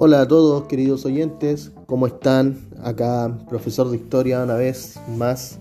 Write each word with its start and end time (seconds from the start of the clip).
Hola 0.00 0.20
a 0.20 0.28
todos 0.28 0.68
queridos 0.68 1.04
oyentes, 1.06 1.72
¿cómo 1.86 2.06
están? 2.06 2.56
Acá 2.84 3.36
profesor 3.48 3.90
de 3.90 3.96
historia 3.96 4.44
una 4.44 4.54
vez 4.54 4.94
más 5.16 5.58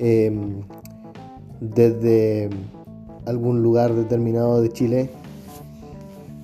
em, 0.00 0.62
desde 1.60 2.50
algún 3.24 3.62
lugar 3.62 3.94
determinado 3.94 4.60
de 4.60 4.68
Chile. 4.70 5.10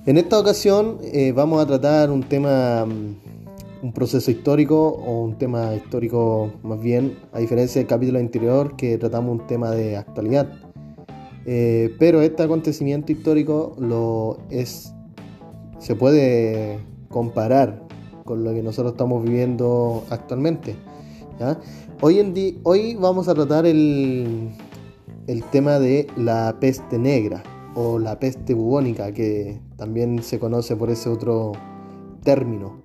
En 0.05 0.17
esta 0.17 0.39
ocasión 0.39 0.99
eh, 1.03 1.33
vamos 1.33 1.61
a 1.61 1.67
tratar 1.67 2.09
un 2.09 2.23
tema, 2.23 2.85
mm, 2.85 3.85
un 3.85 3.91
proceso 3.91 4.31
histórico 4.31 4.87
o 4.87 5.25
un 5.25 5.37
tema 5.37 5.75
histórico 5.75 6.53
más 6.63 6.79
bien, 6.79 7.17
a 7.33 7.39
diferencia 7.39 7.81
del 7.81 7.87
capítulo 7.89 8.19
anterior 8.19 8.77
que 8.77 8.97
tratamos 8.97 9.41
un 9.41 9.45
tema 9.45 9.71
de 9.71 9.97
actualidad. 9.97 10.47
Eh, 11.45 11.93
pero 11.99 12.21
este 12.21 12.43
acontecimiento 12.43 13.11
histórico 13.11 13.75
lo 13.77 14.37
es, 14.49 14.93
se 15.79 15.95
puede 15.97 16.92
comparar 17.13 17.83
con 18.25 18.43
lo 18.43 18.53
que 18.53 18.63
nosotros 18.63 18.93
estamos 18.93 19.23
viviendo 19.23 20.03
actualmente. 20.09 20.75
Hoy, 22.01 22.19
en 22.19 22.33
día, 22.33 22.53
hoy 22.63 22.95
vamos 22.95 23.27
a 23.27 23.33
tratar 23.33 23.65
el, 23.65 24.49
el 25.27 25.43
tema 25.45 25.79
de 25.79 26.07
la 26.17 26.57
peste 26.59 26.97
negra 26.97 27.43
o 27.75 27.99
la 27.99 28.19
peste 28.19 28.53
bubónica, 28.53 29.11
que 29.13 29.59
también 29.77 30.23
se 30.23 30.39
conoce 30.39 30.75
por 30.75 30.89
ese 30.89 31.09
otro 31.09 31.53
término. 32.23 32.83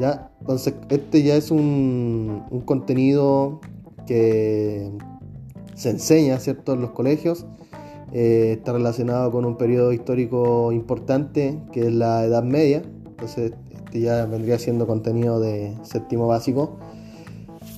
¿ya? 0.00 0.30
Entonces, 0.40 0.74
este 0.88 1.22
ya 1.22 1.36
es 1.36 1.50
un, 1.50 2.44
un 2.50 2.60
contenido 2.60 3.60
que 4.06 4.90
se 5.74 5.90
enseña 5.90 6.38
¿cierto? 6.38 6.74
en 6.74 6.80
los 6.80 6.90
colegios. 6.92 7.46
Eh, 8.12 8.54
está 8.58 8.72
relacionado 8.72 9.30
con 9.32 9.44
un 9.44 9.56
periodo 9.56 9.92
histórico 9.92 10.70
importante 10.72 11.60
que 11.72 11.88
es 11.88 11.92
la 11.92 12.24
Edad 12.24 12.44
Media. 12.44 12.82
Entonces, 13.06 13.52
este 13.86 14.00
ya 14.00 14.26
vendría 14.26 14.58
siendo 14.58 14.86
contenido 14.86 15.40
de 15.40 15.76
séptimo 15.82 16.26
básico. 16.26 16.76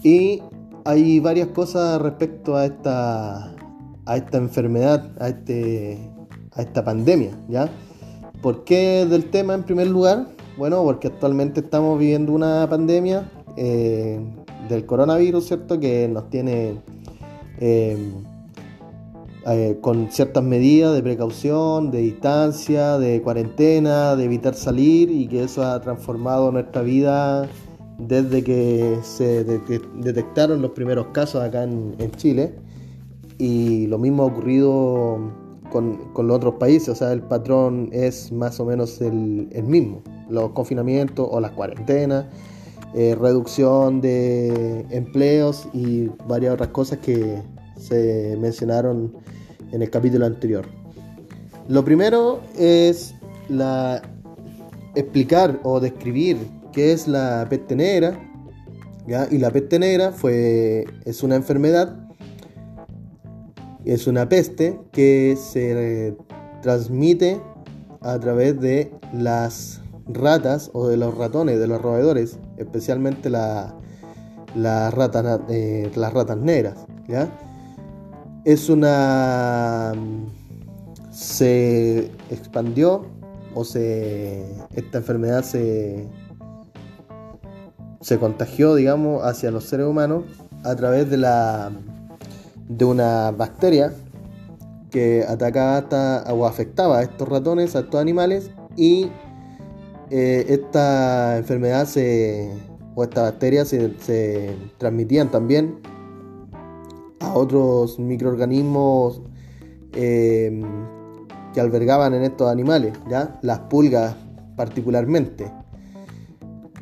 Y 0.03 0.43
hay 0.85 1.21
varias 1.21 1.49
cosas 1.49 2.01
respecto 2.01 2.57
a 2.57 2.67
esta, 2.67 3.55
a 4.07 4.17
esta 4.17 4.39
enfermedad, 4.39 5.11
a, 5.21 5.29
este, 5.29 5.99
a 6.53 6.63
esta 6.63 6.85
pandemia, 6.85 7.39
¿ya? 7.49 7.69
¿Por 8.43 8.65
qué 8.65 9.07
del 9.09 9.31
tema 9.31 9.55
en 9.55 9.65
primer 9.65 9.89
lugar? 9.89 10.29
Bueno, 10.57 10.83
porque 10.85 11.09
actualmente 11.09 11.61
estamos 11.61 11.99
viviendo 11.99 12.33
una 12.33 12.67
pandemia 12.69 13.31
eh, 13.57 14.21
del 14.69 14.87
coronavirus, 14.87 15.47
¿cierto? 15.47 15.79
Que 15.81 16.09
nos 16.09 16.31
tiene 16.31 16.81
eh, 17.61 18.13
eh, 19.51 19.79
con 19.81 20.11
ciertas 20.11 20.45
medidas 20.45 20.95
de 20.95 21.03
precaución, 21.03 21.91
de 21.91 22.01
distancia, 22.01 22.99
de 22.99 23.23
cuarentena, 23.23 24.15
de 24.15 24.25
evitar 24.25 24.55
salir 24.55 25.11
y 25.11 25.27
que 25.27 25.45
eso 25.45 25.65
ha 25.65 25.81
transformado 25.81 26.53
nuestra 26.53 26.83
vida 26.83 27.49
desde 27.99 28.45
que 28.45 28.99
se 29.03 29.45
detectaron 29.45 30.61
los 30.61 30.73
primeros 30.73 31.07
casos 31.09 31.43
acá 31.43 31.63
en, 31.63 32.11
Chile. 32.17 32.57
Y 33.39 33.87
lo 33.87 33.97
mismo 33.97 34.25
ha 34.25 34.27
ocurrido 34.27 35.19
con, 35.71 35.99
los 36.15 36.37
otros 36.37 36.55
países, 36.55 36.91
o 36.91 36.95
sea, 36.95 37.13
el 37.13 37.23
patrón 37.23 37.89
es 37.93 38.31
más 38.33 38.61
o 38.61 38.67
menos 38.67 39.01
el, 39.01 39.49
mismo, 39.65 40.03
los 40.29 40.51
confinamientos 40.51 41.27
o 41.31 41.41
las 41.41 41.53
cuarentenas, 41.53 42.27
eh, 42.95 43.17
reducción 43.19 44.01
de 44.01 44.85
empleos 44.91 45.69
y 45.73 46.09
varias 46.27 46.55
otras 46.55 46.69
cosas 46.69 46.99
que 46.99 47.43
se 47.77 48.37
mencionaron 48.41 49.13
en 49.73 49.83
el 49.83 49.91
capítulo 49.91 50.27
anterior. 50.27 50.67
Lo 51.69 51.85
primero 51.85 52.41
es 52.57 53.15
la 53.49 54.03
explicar 54.95 55.61
o 55.63 55.81
describir 55.81 56.39
qué 56.73 56.93
es 56.93 57.09
la 57.09 57.47
peste 57.49 57.77
negra. 57.77 58.25
Y 59.31 59.39
la 59.39 59.51
peste 59.51 59.79
negra 59.79 60.13
fue, 60.13 60.85
es 61.07 61.23
una 61.23 61.37
enfermedad, 61.37 61.97
es 63.87 64.07
una 64.07 64.29
peste 64.29 64.79
que 64.93 65.35
se 65.37 66.15
transmite 66.61 67.41
a 68.03 68.19
través 68.19 68.61
de 68.61 68.93
las 69.15 69.81
ratas 70.07 70.71
o 70.75 70.89
de 70.89 70.99
los 70.99 71.17
ratones, 71.17 71.59
de 71.59 71.67
los 71.67 71.81
roedores, 71.81 72.39
especialmente 72.59 73.31
la, 73.31 73.75
eh, 74.55 75.91
las 75.95 76.13
ratas 76.13 76.37
negras. 76.37 76.77
¿ya? 77.07 77.29
Es 78.45 78.69
una... 78.69 79.93
se 81.11 82.11
expandió 82.31 83.07
o 83.55 83.65
se... 83.65 84.45
esta 84.75 84.99
enfermedad 84.99 85.43
se... 85.43 86.07
se 88.01 88.19
contagió, 88.19 88.75
digamos, 88.75 89.25
hacia 89.25 89.51
los 89.51 89.65
seres 89.65 89.87
humanos 89.87 90.25
a 90.65 90.75
través 90.77 91.11
de 91.11 91.17
la... 91.19 91.73
de 92.69 92.85
una 92.85 93.31
bacteria 93.31 93.93
que 94.91 95.25
atacaba 95.29 96.25
o 96.33 96.47
afectaba 96.47 96.99
a 96.99 97.03
estos 97.03 97.29
ratones, 97.29 97.77
a 97.77 97.81
estos 97.81 98.01
animales 98.01 98.51
y 98.77 99.11
eh, 100.11 100.47
esta 100.49 101.37
enfermedad 101.37 101.87
se, 101.87 102.51
o 102.95 103.05
esta 103.05 103.23
bacteria 103.23 103.65
se, 103.65 103.99
se 103.99 104.57
transmitían 104.79 105.31
también 105.31 105.79
a 107.21 107.35
otros 107.35 107.99
microorganismos 107.99 109.23
eh, 109.93 110.63
que 111.53 111.61
albergaban 111.61 112.15
en 112.15 112.25
estos 112.25 112.51
animales, 112.51 112.93
¿ya? 113.09 113.39
las 113.43 113.61
pulgas 113.61 114.15
particularmente. 114.57 115.51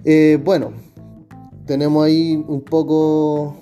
Eh, 0.04 0.40
bueno, 0.44 0.72
tenemos 1.66 2.04
ahí 2.04 2.44
un 2.46 2.62
poco 2.62 3.56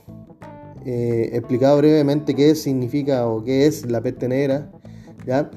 eh, 0.84 1.30
explicado 1.32 1.78
brevemente 1.78 2.34
qué 2.34 2.54
significa 2.54 3.26
o 3.26 3.42
qué 3.42 3.66
es 3.66 3.90
la 3.90 4.00
peste 4.00 4.28
negra, 4.28 4.70
¿ya? 5.26 5.50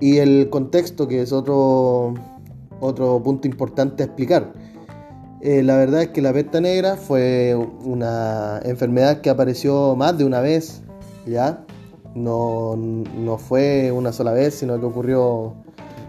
y 0.00 0.18
el 0.18 0.48
contexto 0.50 1.06
que 1.06 1.22
es 1.22 1.32
otro, 1.32 2.14
otro 2.80 3.22
punto 3.22 3.46
importante 3.46 4.02
a 4.02 4.06
explicar. 4.06 4.52
Eh, 5.42 5.62
la 5.62 5.76
verdad 5.76 6.02
es 6.02 6.08
que 6.08 6.20
la 6.20 6.34
peste 6.34 6.60
negra 6.60 6.96
fue 6.96 7.56
una 7.84 8.60
enfermedad 8.62 9.22
que 9.22 9.30
apareció 9.30 9.96
más 9.96 10.18
de 10.18 10.24
una 10.26 10.40
vez, 10.40 10.82
¿ya? 11.26 11.64
No, 12.14 12.76
fue 13.38 13.90
una 13.90 14.12
sola 14.12 14.32
vez, 14.32 14.56
sino 14.56 14.78
que 14.78 14.84
ocurrió 14.84 15.54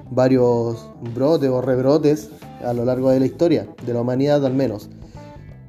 varios 0.10 0.92
brotes 1.16 1.50
o 1.50 1.62
rebrotes 1.62 2.30
a 2.66 2.74
lo 2.74 2.84
largo 2.84 3.10
de 3.12 3.22
la 3.22 3.26
historia, 3.26 3.68
de 3.86 3.94
la 3.94 4.02
humanidad 4.02 4.46
al 4.46 4.54
menos. 4.54 4.90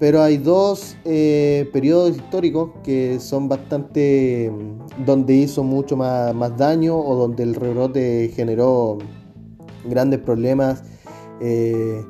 Pero 0.01 0.23
hay 0.23 0.39
dos 0.39 0.97
eh, 1.05 1.71
periodos 1.73 2.17
históricos 2.17 2.71
que 2.83 3.21
son 3.21 3.49
bastante. 3.49 4.51
donde 5.07 5.35
hizo 5.35 5.63
mucho 5.63 5.97
más, 5.97 6.35
más 6.35 6.57
daño 6.57 6.99
o 6.99 7.15
donde 7.15 7.45
el 7.45 7.55
rebrote 7.55 8.33
generó 8.35 8.99
grandes 9.85 10.19
problemas. 10.19 10.83
Eh, 11.41 12.05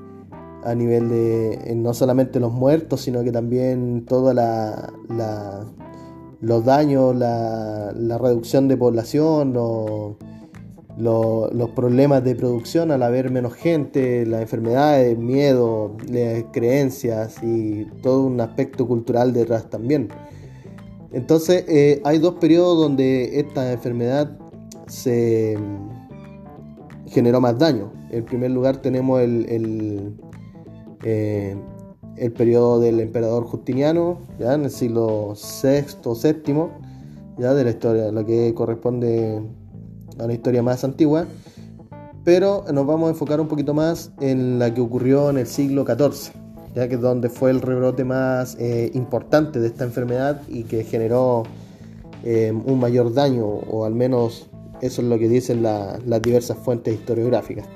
a 0.65 0.75
nivel 0.75 1.09
de 1.09 1.55
eh, 1.55 1.75
no 1.75 1.95
solamente 1.95 2.41
los 2.41 2.53
muertos, 2.53 3.03
sino 3.03 3.23
que 3.25 3.33
también 3.33 4.05
toda 4.07 4.35
la, 4.35 4.93
los 6.41 6.65
daños, 6.65 7.17
la, 7.17 8.19
reducción 8.19 8.69
de 8.69 8.77
población, 8.77 9.53
los 9.53 10.17
problemas 11.75 12.23
de 12.25 12.37
producción 12.37 12.93
al 12.93 13.03
haber 13.03 13.31
menos 13.31 13.55
gente, 13.55 14.27
las 14.27 14.43
enfermedades, 14.43 15.19
miedo, 15.19 15.97
las 16.09 16.45
creencias 16.53 17.43
y 17.43 17.87
todo 18.03 18.25
un 18.25 18.41
aspecto 18.41 18.87
cultural 18.87 19.33
detrás 19.33 19.69
también. 19.69 20.09
Entonces 21.13 21.65
eh, 21.69 22.01
hay 22.05 22.19
dos 22.19 22.37
periodos 22.37 22.79
donde 22.79 23.41
esta 23.41 23.73
enfermedad 23.73 24.39
se 24.87 25.59
generó 27.07 27.41
más 27.41 27.59
daño. 27.59 27.93
En 28.11 28.25
primer 28.25 28.51
lugar 28.51 28.79
tenemos 28.79 29.21
el 29.21 30.15
eh, 31.03 31.57
el 32.17 32.33
periodo 32.33 32.81
del 32.81 33.01
emperador 33.01 33.45
Justiniano, 33.45 34.19
ya 34.39 34.55
en 34.55 34.65
el 34.65 34.71
siglo 34.71 35.35
VI, 35.35 36.33
VII, 36.45 36.67
ya 37.39 37.55
de 37.55 37.65
la 37.65 37.71
historia, 37.71 38.13
lo 38.13 38.25
que 38.25 38.53
corresponde 38.55 39.43
a 40.19 40.25
una 40.25 40.33
historia 40.33 40.63
más 40.63 40.85
antigua, 40.85 41.27
pero 42.25 42.65
nos 42.73 42.87
vamos 42.87 43.09
a 43.09 43.11
enfocar 43.11 43.41
un 43.41 43.49
poquito 43.49 43.75
más 43.75 44.13
en 44.21 44.59
la 44.59 44.73
que 44.73 44.81
ocurrió 44.81 45.31
en 45.31 45.39
el 45.39 45.47
siglo 45.47 45.85
XIV, 45.85 46.33
ya 46.75 46.89
que 46.89 46.95
es 46.95 47.01
donde 47.01 47.29
fue 47.29 47.51
el 47.51 47.61
rebrote 47.61 48.05
más 48.05 48.57
eh, 48.61 48.91
importante 48.95 49.59
de 49.59 49.67
esta 49.69 49.85
enfermedad 49.85 50.43
y 50.49 50.65
que 50.65 50.85
generó 50.85 51.45
eh, 52.25 52.53
un 52.53 52.79
mayor 52.79 53.13
daño, 53.13 53.47
o 53.47 53.85
al 53.85 53.95
menos 53.95 54.49
eso 54.81 55.03
es 55.03 55.09
lo 55.09 55.19
que 55.19 55.29
dicen 55.29 55.63
las 55.63 56.23
diversas 56.23 56.59
fuentes 56.59 56.95
historiográficas. 56.95 57.67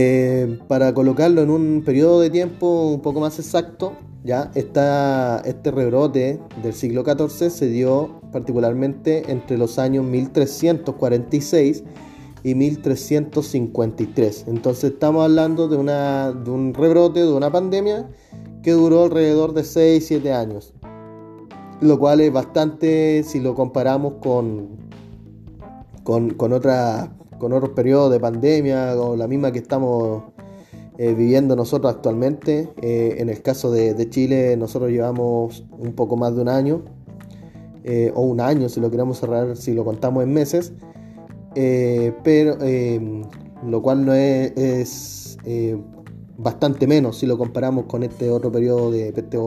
Eh, 0.00 0.60
para 0.68 0.94
colocarlo 0.94 1.42
en 1.42 1.50
un 1.50 1.82
periodo 1.84 2.20
de 2.20 2.30
tiempo 2.30 2.92
un 2.92 3.00
poco 3.00 3.18
más 3.18 3.36
exacto, 3.40 3.94
ya 4.22 4.52
está 4.54 5.42
este 5.44 5.72
rebrote 5.72 6.38
del 6.62 6.72
siglo 6.72 7.02
XIV 7.02 7.50
se 7.50 7.66
dio 7.66 8.20
particularmente 8.30 9.28
entre 9.28 9.58
los 9.58 9.76
años 9.76 10.04
1346 10.04 11.82
y 12.44 12.54
1353. 12.54 14.44
Entonces 14.46 14.92
estamos 14.92 15.24
hablando 15.24 15.66
de, 15.66 15.76
una, 15.76 16.30
de 16.30 16.48
un 16.48 16.74
rebrote, 16.74 17.18
de 17.18 17.32
una 17.32 17.50
pandemia 17.50 18.08
que 18.62 18.70
duró 18.70 19.02
alrededor 19.02 19.52
de 19.52 19.62
6-7 19.62 20.32
años. 20.32 20.74
Lo 21.80 21.98
cual 21.98 22.20
es 22.20 22.32
bastante 22.32 23.24
si 23.24 23.40
lo 23.40 23.56
comparamos 23.56 24.12
con, 24.20 24.68
con, 26.04 26.34
con, 26.34 26.52
otra, 26.52 27.17
con 27.38 27.52
otros 27.52 27.70
periodos 27.70 28.12
de 28.12 28.20
pandemia 28.20 28.94
o 29.00 29.16
la 29.16 29.26
misma 29.26 29.52
que 29.52 29.58
estamos 29.58 30.24
eh, 31.00 31.14
viviendo 31.14 31.54
nosotros 31.54 31.94
actualmente. 31.94 32.68
Eh, 32.82 33.16
en 33.18 33.28
el 33.28 33.40
caso 33.40 33.70
de, 33.70 34.10
Chile 34.10 34.56
nosotros 34.56 34.90
llevamos 34.90 35.64
un 35.78 35.92
poco 35.92 36.16
más 36.16 36.34
de 36.34 36.42
un 36.42 36.48
año, 36.48 36.82
eh, 37.84 38.10
o 38.16 38.22
un 38.22 38.40
año 38.40 38.68
si 38.68 38.80
lo 38.80 38.90
queremos 38.90 39.20
cerrar, 39.20 39.56
si 39.56 39.74
lo 39.74 39.84
contamos 39.84 40.24
en 40.24 40.32
meses, 40.34 40.72
pero 42.24 42.58
lo 43.64 43.82
cual 43.82 44.04
no 44.04 44.12
es, 44.12 45.38
bastante 46.36 46.86
menos 46.86 47.18
si 47.18 47.26
lo 47.26 47.38
comparamos 47.38 47.86
con 47.86 48.02
este 48.02 48.30
otro 48.30 48.50
periodo 48.50 48.90
de 48.90 49.12
peste, 49.12 49.38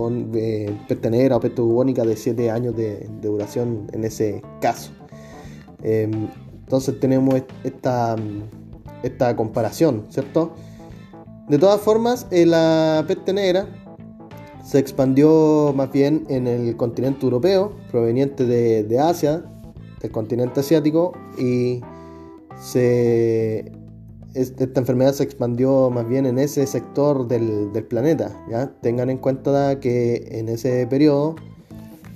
peste 0.87 1.09
negra 1.09 1.35
o 1.35 1.39
peste 1.41 1.61
bubónica 1.61 2.05
de 2.05 2.15
7 2.15 2.49
años 2.49 2.75
de, 2.77 3.09
de, 3.21 3.27
duración 3.27 3.87
en 3.91 4.05
ese 4.05 4.41
caso. 4.61 4.91
Entonces 6.71 7.01
tenemos 7.01 7.35
esta, 7.65 8.15
esta 9.03 9.35
comparación, 9.35 10.05
¿cierto? 10.07 10.53
De 11.49 11.57
todas 11.57 11.81
formas, 11.81 12.27
eh, 12.31 12.45
la 12.45 13.03
peste 13.05 13.33
negra 13.33 13.67
se 14.63 14.79
expandió 14.79 15.73
más 15.75 15.91
bien 15.91 16.25
en 16.29 16.47
el 16.47 16.77
continente 16.77 17.25
europeo, 17.25 17.73
proveniente 17.91 18.45
de, 18.45 18.99
Asia, 19.01 19.43
del 19.99 20.11
continente 20.11 20.61
asiático, 20.61 21.11
y 21.37 21.81
esta 24.33 24.79
enfermedad 24.79 25.11
se 25.11 25.23
expandió 25.23 25.89
más 25.89 26.07
bien 26.07 26.25
en 26.25 26.39
ese 26.39 26.65
sector 26.65 27.27
del, 27.27 27.69
planeta. 27.89 28.45
¿ya? 28.49 28.71
Tengan 28.79 29.09
en 29.09 29.17
cuenta 29.17 29.81
que 29.81 30.25
en 30.39 30.47
ese 30.47 30.87
periodo 30.87 31.35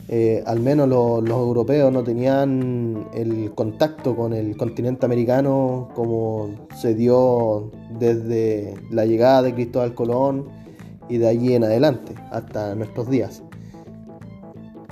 eh, 0.08 0.44
al 0.46 0.60
menos 0.60 0.88
los 0.88 1.28
europeos 1.28 1.92
no 1.92 2.04
tenían 2.04 3.08
el 3.16 3.52
contacto 3.56 4.16
con 4.16 4.34
el 4.34 4.56
continente 4.56 5.04
americano 5.04 5.90
como 5.96 6.68
se 6.76 6.94
dio 6.94 7.72
desde 7.98 8.76
la 8.92 9.06
llegada 9.06 9.42
de 9.42 9.56
Cristóbal 9.56 9.96
Colón 9.96 10.48
y 11.10 11.18
de 11.18 11.28
allí 11.28 11.54
en 11.56 11.64
adelante 11.64 12.14
hasta 12.32 12.76
nuestros 12.76 13.10
días. 13.10 13.42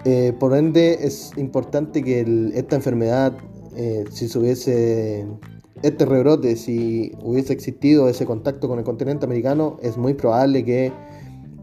Eh, 0.05 0.33
por 0.39 0.55
ende 0.57 0.97
es 1.01 1.31
importante 1.37 2.03
que 2.03 2.51
esta 2.55 2.75
enfermedad, 2.75 3.33
eh, 3.75 4.05
si 4.09 4.27
se 4.27 4.39
hubiese, 4.39 5.27
este 5.83 6.05
rebrote, 6.05 6.55
si 6.55 7.11
hubiese 7.21 7.53
existido 7.53 8.09
ese 8.09 8.25
contacto 8.25 8.67
con 8.67 8.79
el 8.79 8.83
continente 8.83 9.25
americano, 9.25 9.77
es 9.81 9.95
muy 9.95 10.15
probable 10.15 10.65
que 10.65 10.91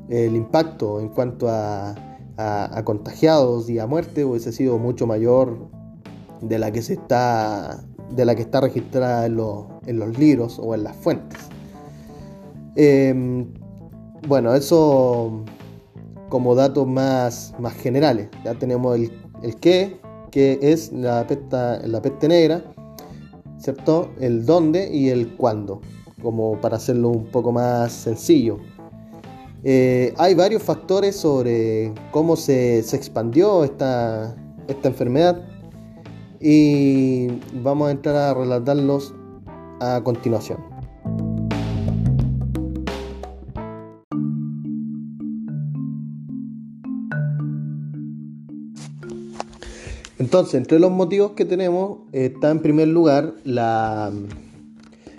el 0.08 0.36
impacto 0.36 1.00
en 1.00 1.08
cuanto 1.08 1.48
a 1.48 2.09
a, 2.40 2.82
contagiados 2.84 3.68
y 3.68 3.78
a 3.78 3.86
muerte 3.86 4.24
hubiese 4.24 4.52
sido 4.52 4.78
mucho 4.78 5.06
mayor 5.06 5.68
de 6.40 6.58
la 6.58 6.70
que 6.70 6.82
se 6.82 6.94
está 6.94 7.84
de 8.10 8.24
la 8.24 8.34
que 8.34 8.42
está 8.42 8.60
registrada 8.60 9.26
en, 9.26 9.36
los 9.36 10.18
libros 10.18 10.58
o 10.60 10.74
en 10.74 10.82
las 10.82 10.96
fuentes. 10.96 11.38
Em, 12.74 13.46
bueno, 14.26 14.54
eso 14.54 15.44
como 16.28 16.54
datos 16.54 16.86
más, 16.86 17.54
más 17.58 17.74
generales. 17.74 18.28
Ya 18.44 18.54
tenemos 18.54 18.96
el, 18.96 19.12
el 19.42 19.56
qué, 19.56 20.00
que 20.30 20.58
es 20.60 20.92
la, 20.92 21.26
la 21.84 22.02
peste 22.02 22.28
negra, 22.28 22.64
¿cierto? 23.58 24.10
El 24.18 24.46
dónde 24.46 24.90
y 24.90 25.10
el 25.10 25.36
cuándo, 25.36 25.80
como 26.22 26.60
para 26.60 26.76
hacerlo 26.76 27.10
un 27.10 27.26
poco 27.26 27.52
más 27.52 27.92
sencillo. 27.92 28.58
Eh, 29.62 30.14
hay 30.16 30.34
varios 30.34 30.62
factores 30.62 31.16
sobre 31.16 31.92
cómo 32.10 32.36
se, 32.36 32.78
expandió 32.78 33.64
esta, 33.64 34.34
enfermedad 34.84 35.42
y 36.40 37.26
vamos 37.62 37.88
a 37.88 37.90
entrar 37.90 38.16
a 38.16 38.34
relatarlos 38.34 39.12
a 39.80 40.00
continuación. 40.02 40.58
Entonces, 50.18 50.54
entre 50.54 50.78
los 50.78 50.90
motivos 50.90 51.32
que 51.32 51.44
tenemos 51.44 51.98
está 52.12 52.50
en 52.50 52.60
primer 52.60 52.88
lugar 52.88 53.34
la, 53.44 54.12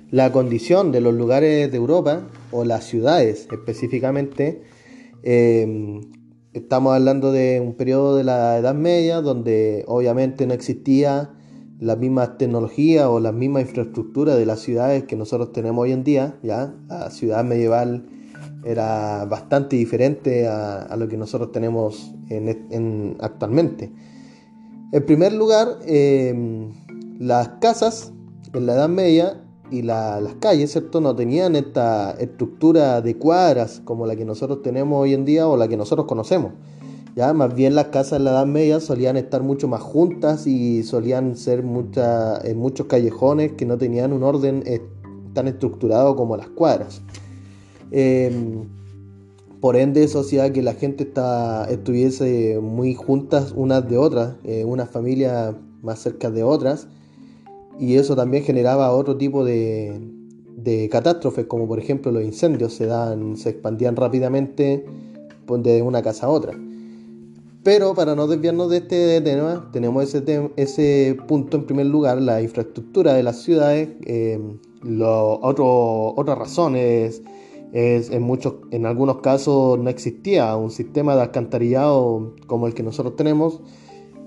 la 0.09 0.31
condición 0.31 0.91
de 0.91 1.01
los 1.01 1.13
lugares 1.13 1.71
de 1.71 1.77
Europa 1.77 2.21
o 2.51 2.65
las 2.65 2.86
ciudades 2.86 3.48
específicamente, 3.51 4.63
eh, 5.24 6.01
estamos 6.53 6.94
hablando 6.94 7.31
de 7.31 7.62
un 7.62 7.75
periodo 7.75 8.18
de 8.18 8.24
la 8.24 8.57
Edad 8.57 8.75
Media 8.75 9.21
donde 9.21 9.83
obviamente 9.88 10.45
no 10.45 10.53
existía 10.53 11.31
la 11.80 11.95
misma 11.95 12.38
tecnología 12.38 13.09
o 13.09 13.19
la 13.19 13.31
misma 13.31 13.62
infraestructura 13.62 14.36
de 14.36 14.45
las 14.45 14.59
ciudades 14.59 15.06
que 15.06 15.15
nosotros 15.15 15.51
tenemos 15.51 15.83
hoy 15.83 15.92
en 15.92 16.03
día, 16.03 16.38
¿ya? 16.44 16.75
La 16.88 17.09
ciudad 17.09 17.44
medieval 17.44 18.06
era 18.63 19.25
bastante 19.25 19.75
diferente 19.77 20.48
a, 20.48 20.95
lo 20.95 21.07
que 21.07 21.18
nosotros 21.18 21.51
tenemos 21.51 22.13
en, 22.30 23.18
actualmente. 23.19 23.92
En 24.92 25.06
primer 25.06 25.33
lugar, 25.33 25.80
eh, 25.86 26.69
las 27.18 27.48
casas 27.62 28.13
en 28.53 28.65
la 28.68 28.74
Edad 28.74 28.89
Media 28.89 29.42
y 29.71 29.81
las 29.81 30.35
calles, 30.39 30.71
¿cierto? 30.71 31.01
No 31.01 31.15
tenían 31.15 31.56
esta 31.56 32.12
estructura 32.12 33.01
de 33.01 33.18
cuadras 33.18 33.81
como 33.85 34.06
la 34.06 34.15
que 34.15 34.25
nosotros 34.25 34.62
tenemos 34.62 35.01
hoy 35.01 35.13
en 35.13 35.25
día 35.25 35.47
o 35.47 35.57
la 35.57 35.68
que 35.68 35.77
nosotros 35.77 36.06
conocemos. 36.06 36.51
Ya, 37.15 37.33
más 37.33 37.53
bien 37.53 37.75
las 37.75 37.88
casas 37.88 38.19
en 38.19 38.25
la 38.25 38.31
Edad 38.31 38.45
Media 38.45 38.79
solían 38.79 39.18
estar 39.18 39.44
mucho 39.44 39.68
más 39.68 39.81
juntas 39.81 40.47
y 40.47 40.83
solían 40.83 41.35
ser 41.35 41.63
mucha, 41.63 42.38
en 42.39 42.57
muchos 42.57 42.88
callejones 42.88 43.53
que 43.53 43.65
no 43.65 43.77
tenían 43.77 44.13
un 44.13 44.23
orden 44.23 44.63
eh, 44.65 44.81
tan 45.33 45.47
estructurado 45.47 46.15
como 46.15 46.38
las 46.38 46.47
cuadras. 46.50 47.01
Em, 47.91 48.69
por 49.59 49.75
ende, 49.75 50.03
eso 50.03 50.21
hacía 50.21 50.51
que 50.53 50.62
la 50.62 50.74
gente 50.74 51.03
está, 51.03 51.65
estuviese 51.65 52.59
muy 52.62 52.95
juntas 52.95 53.53
unas 53.56 53.88
de 53.88 53.97
otras, 53.97 54.35
eh, 54.44 54.63
unas 54.65 54.89
familias 54.89 55.56
más 55.81 56.00
cerca 56.00 56.29
de 56.29 56.44
otras 56.44 56.88
y 57.81 57.95
eso 57.95 58.16
también 58.16 58.44
generaba 58.44 58.91
otro 58.91 59.17
tipo 59.17 59.44
de, 59.44 60.00
catástrofes, 60.91 61.48
como 61.48 61.67
por 61.67 61.79
ejemplo 61.79 62.12
los 62.12 62.24
incendios 62.24 62.74
se, 62.74 62.86
dan, 62.86 63.36
se 63.36 63.50
expandían 63.50 63.96
rápidamente 63.96 64.86
de 65.48 65.82
una 65.82 66.01
casa 66.01 66.27
a 66.27 66.29
otra. 66.29 66.53
Pero 67.63 67.94
para 67.94 68.15
no 68.15 68.27
desviarnos 68.27 68.70
de 68.70 68.77
este 68.77 69.22
tema, 69.22 69.70
tenemos 69.74 70.03
ese, 70.03 70.51
ese 70.55 71.17
punto 71.27 71.58
en 71.58 71.65
primer 71.65 71.88
lugar, 71.88 72.22
la 72.22 72.41
infraestructura 72.41 73.13
de 73.13 73.24
las 73.24 73.41
ciudades. 73.41 73.89
Eh, 74.05 74.39
otras 75.00 76.38
razones 76.38 77.22
es, 77.74 78.10
en, 78.10 78.22
muchos, 78.22 78.55
en 78.72 78.86
algunos 78.86 79.17
casos 79.22 79.77
no 79.79 79.89
existía 79.89 80.55
un 80.55 80.72
sistema 80.72 81.15
de 81.15 81.22
alcantarillado 81.22 82.36
como 82.48 82.67
el 82.67 82.74
que 82.74 82.84
nosotros 82.84 83.15
tenemos 83.15 83.62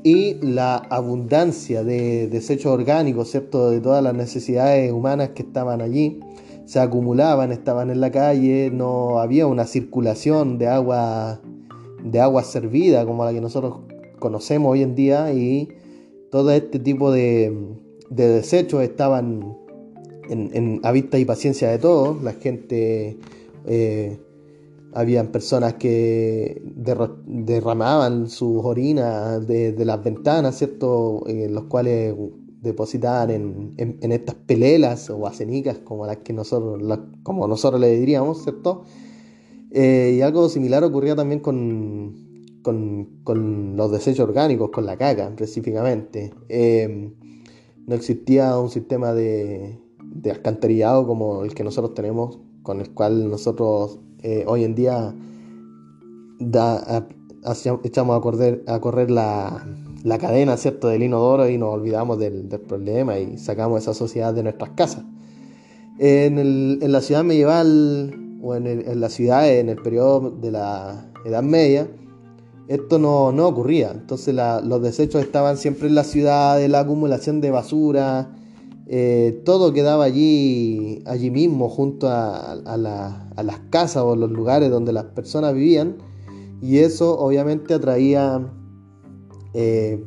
y 0.04 0.34
la 0.34 0.76
abundancia 0.76 1.82
de 1.82 2.28
desechos 2.28 2.66
orgánicos, 2.66 3.30
¿cierto? 3.30 3.70
De 3.70 3.80
todas 3.80 4.04
las 4.04 4.14
necesidades 4.14 4.92
humanas 4.92 5.30
que 5.30 5.42
estaban 5.42 5.80
allí, 5.80 6.20
se 6.66 6.78
acumulaban, 6.78 7.52
estaban 7.52 7.90
en 7.90 8.00
la 8.00 8.11
calle, 8.11 8.70
no 8.70 9.18
había 9.18 9.46
una 9.46 9.64
circulación 9.64 10.58
de 10.58 10.68
agua, 10.68 11.40
de 12.04 12.20
agua 12.20 12.44
servida 12.44 13.06
como 13.06 13.25
la 13.25 13.32
que 13.32 13.40
nosotros 13.40 13.78
conocemos 14.18 14.73
hoy 14.73 14.82
en 14.82 14.94
día 14.94 15.32
y 15.32 15.70
todo 16.30 16.50
este 16.50 16.78
tipo 16.78 17.11
de, 17.11 17.56
desechos 18.11 18.82
estaban 18.82 19.56
en, 20.28 20.80
a 20.82 20.92
vista 20.92 21.18
y 21.18 21.25
paciencia 21.25 21.70
de 21.70 21.78
todos, 21.78 22.23
la 22.23 22.34
gente 22.34 23.16
eh, 23.66 24.18
habían 24.95 25.29
personas 25.29 25.75
que 25.75 26.63
derramaban 27.27 28.29
sus 28.29 28.65
orinas 28.65 29.47
de, 29.47 29.85
las 29.85 30.03
ventanas, 30.03 30.57
¿cierto? 30.57 31.25
En 31.27 31.53
los 31.53 31.65
cuales 31.65 32.15
depositaban 32.61 33.31
en, 33.77 34.13
estas 34.13 34.37
pelelas 34.37 35.11
o 35.11 35.27
acenicas 35.27 35.79
como 35.79 36.07
las 36.07 36.19
que 36.19 36.33
nosotros, 36.33 36.81
como 37.25 37.49
nosotros 37.49 37.81
le 37.81 37.99
diríamos, 37.99 38.45
¿cierto? 38.45 38.85
Eh, 39.73 40.15
y 40.17 40.21
algo 40.21 40.49
similar 40.49 40.85
ocurría 40.85 41.17
también 41.17 41.41
con, 41.41 42.63
con, 42.63 43.77
los 43.77 43.91
desechos 43.91 44.29
orgánicos, 44.29 44.71
con 44.71 44.87
la 44.87 44.97
caca 44.97 45.27
específicamente. 45.29 46.33
Eh, 46.49 47.13
no 47.87 47.95
existía 47.95 48.57
un 48.59 48.71
sistema 48.71 49.13
de, 49.13 49.77
de 49.99 50.31
alcantarillado 50.31 51.05
como 51.07 51.43
el 51.43 51.53
que 51.53 51.65
nosotros 51.65 51.95
tenemos, 51.95 52.39
con 52.63 52.81
el 52.81 52.91
cual 52.95 53.29
nosotros 53.29 53.99
eh, 54.25 54.43
hoy 54.47 54.64
en 54.64 54.75
día 54.75 55.14
echamos 57.85 58.16
a 58.16 58.21
correr, 58.23 58.64
a 58.66 58.81
la, 59.09 59.66
la 60.02 60.19
cadena, 60.19 60.57
¿cierto?, 60.57 60.88
del 60.88 61.02
inodoro 61.02 61.47
y 61.47 61.59
nos 61.59 61.75
olvidamos 61.75 62.19
del, 62.19 62.49
problema 62.66 63.19
y 63.19 63.37
sacamos 63.37 63.83
esa 63.83 63.93
sociedad 63.93 64.33
de 64.33 64.43
nuestras 64.43 64.71
casas. 64.71 65.04
En, 65.99 66.81
la 66.90 67.00
ciudad 67.02 67.23
medieval 67.23 68.38
o 68.43 68.54
en, 68.54 68.99
la 68.99 69.11
ciudad 69.11 69.47
en 69.47 69.69
el 69.69 69.76
periodo 69.76 70.31
de 70.31 70.52
la 70.52 71.12
Edad 71.26 71.43
Media, 71.43 71.87
esto 72.66 72.99
no, 72.99 73.28
ocurría. 73.47 73.90
Entonces 73.90 74.35
los 74.35 74.81
desechos 74.81 75.23
estaban 75.23 75.59
siempre 75.59 75.88
en 75.88 75.95
la 75.95 76.04
ciudad, 76.04 76.66
la 76.66 76.81
acumulación 76.81 77.43
de 77.43 77.50
basura, 77.50 78.35
eh, 78.87 79.43
todo 79.45 79.75
quedaba 79.75 80.04
allí, 80.04 81.02
allí 81.07 81.31
mismo, 81.31 81.69
junto 81.69 82.09
a, 82.09 82.57
las 83.43 83.59
casas 83.71 84.03
o 84.03 84.17
los 84.17 84.31
lugares 84.31 84.71
donde 84.71 84.93
las 84.93 85.07
personas 85.07 85.55
vivían, 85.55 85.97
y 86.62 86.79
eso 86.79 87.19
obviamente 87.19 87.75
atraía 87.75 88.47
eh, 89.53 90.03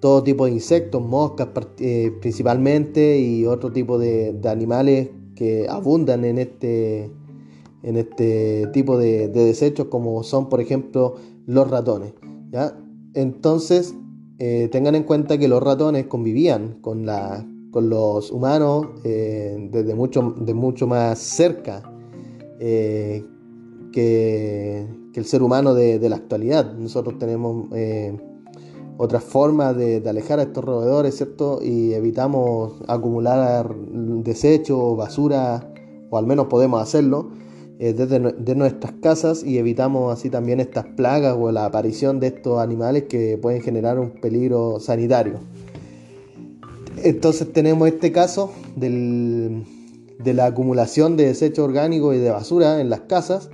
todo 0.00 0.22
tipo 0.22 0.46
de 0.46 0.52
insectos, 0.52 1.02
moscas 1.02 1.48
eh, 1.78 2.12
principalmente, 2.20 3.18
y 3.18 3.46
otro 3.46 3.72
tipo 3.72 3.98
de, 3.98 4.38
animales 4.44 5.10
que 5.34 5.66
abundan 5.68 6.24
en 6.24 6.38
este, 6.38 7.10
en 7.82 7.96
este 7.96 8.66
tipo 8.72 8.98
de, 8.98 9.28
desechos, 9.28 9.88
como 9.88 10.22
son, 10.22 10.48
por 10.48 10.60
ejemplo, 10.60 11.16
los 11.46 11.70
ratones. 11.70 12.14
¿ya? 12.50 12.78
Entonces, 13.14 13.94
tengan 14.38 14.94
en 14.94 15.04
cuenta 15.04 15.38
que 15.38 15.48
los 15.48 15.62
ratones 15.62 16.06
convivían 16.06 16.78
con 16.82 17.06
la 17.06 17.46
con 17.76 17.90
los 17.90 18.30
humanos 18.30 18.86
eh, 19.04 19.68
desde 19.70 19.94
mucho, 19.94 20.34
de 20.40 20.54
mucho 20.54 20.86
más 20.86 21.18
cerca 21.18 21.82
eh, 22.60 23.24
que, 23.92 24.86
el 25.14 25.24
ser 25.24 25.42
humano 25.42 25.72
de, 25.72 26.08
la 26.08 26.16
actualidad. 26.16 26.74
Nosotros 26.74 27.18
tenemos 27.18 27.68
eh, 27.74 28.14
otras 28.98 29.24
formas 29.24 29.74
de, 29.74 30.02
alejar 30.06 30.40
a 30.40 30.42
estos 30.42 30.62
roedores, 30.62 31.16
¿cierto? 31.16 31.60
Y 31.62 31.94
evitamos 31.94 32.74
acumular 32.86 33.74
desechos, 33.74 34.94
basura, 34.96 35.72
o 36.10 36.18
al 36.18 36.26
menos 36.26 36.48
podemos 36.48 36.82
hacerlo. 36.82 37.30
desde 37.78 38.18
de 38.18 38.54
nuestras 38.54 38.92
casas 39.00 39.42
y 39.42 39.56
evitamos 39.58 40.12
así 40.12 40.28
también 40.28 40.60
estas 40.60 40.84
plagas 40.84 41.34
o 41.38 41.50
la 41.50 41.64
aparición 41.64 42.20
de 42.20 42.26
estos 42.26 42.58
animales 42.58 43.04
que 43.04 43.38
pueden 43.38 43.62
generar 43.62 43.98
un 43.98 44.10
peligro 44.20 44.80
sanitario. 44.80 45.40
Entonces 47.02 47.52
tenemos 47.52 47.88
este 47.88 48.12
caso 48.12 48.50
de 50.18 50.34
la 50.34 50.46
acumulación 50.46 51.16
de 51.16 51.26
desechos 51.26 51.64
orgánicos 51.64 52.14
y 52.14 52.18
de 52.18 52.30
basura 52.30 52.80
en 52.80 52.90
las 52.90 53.00
casas. 53.02 53.50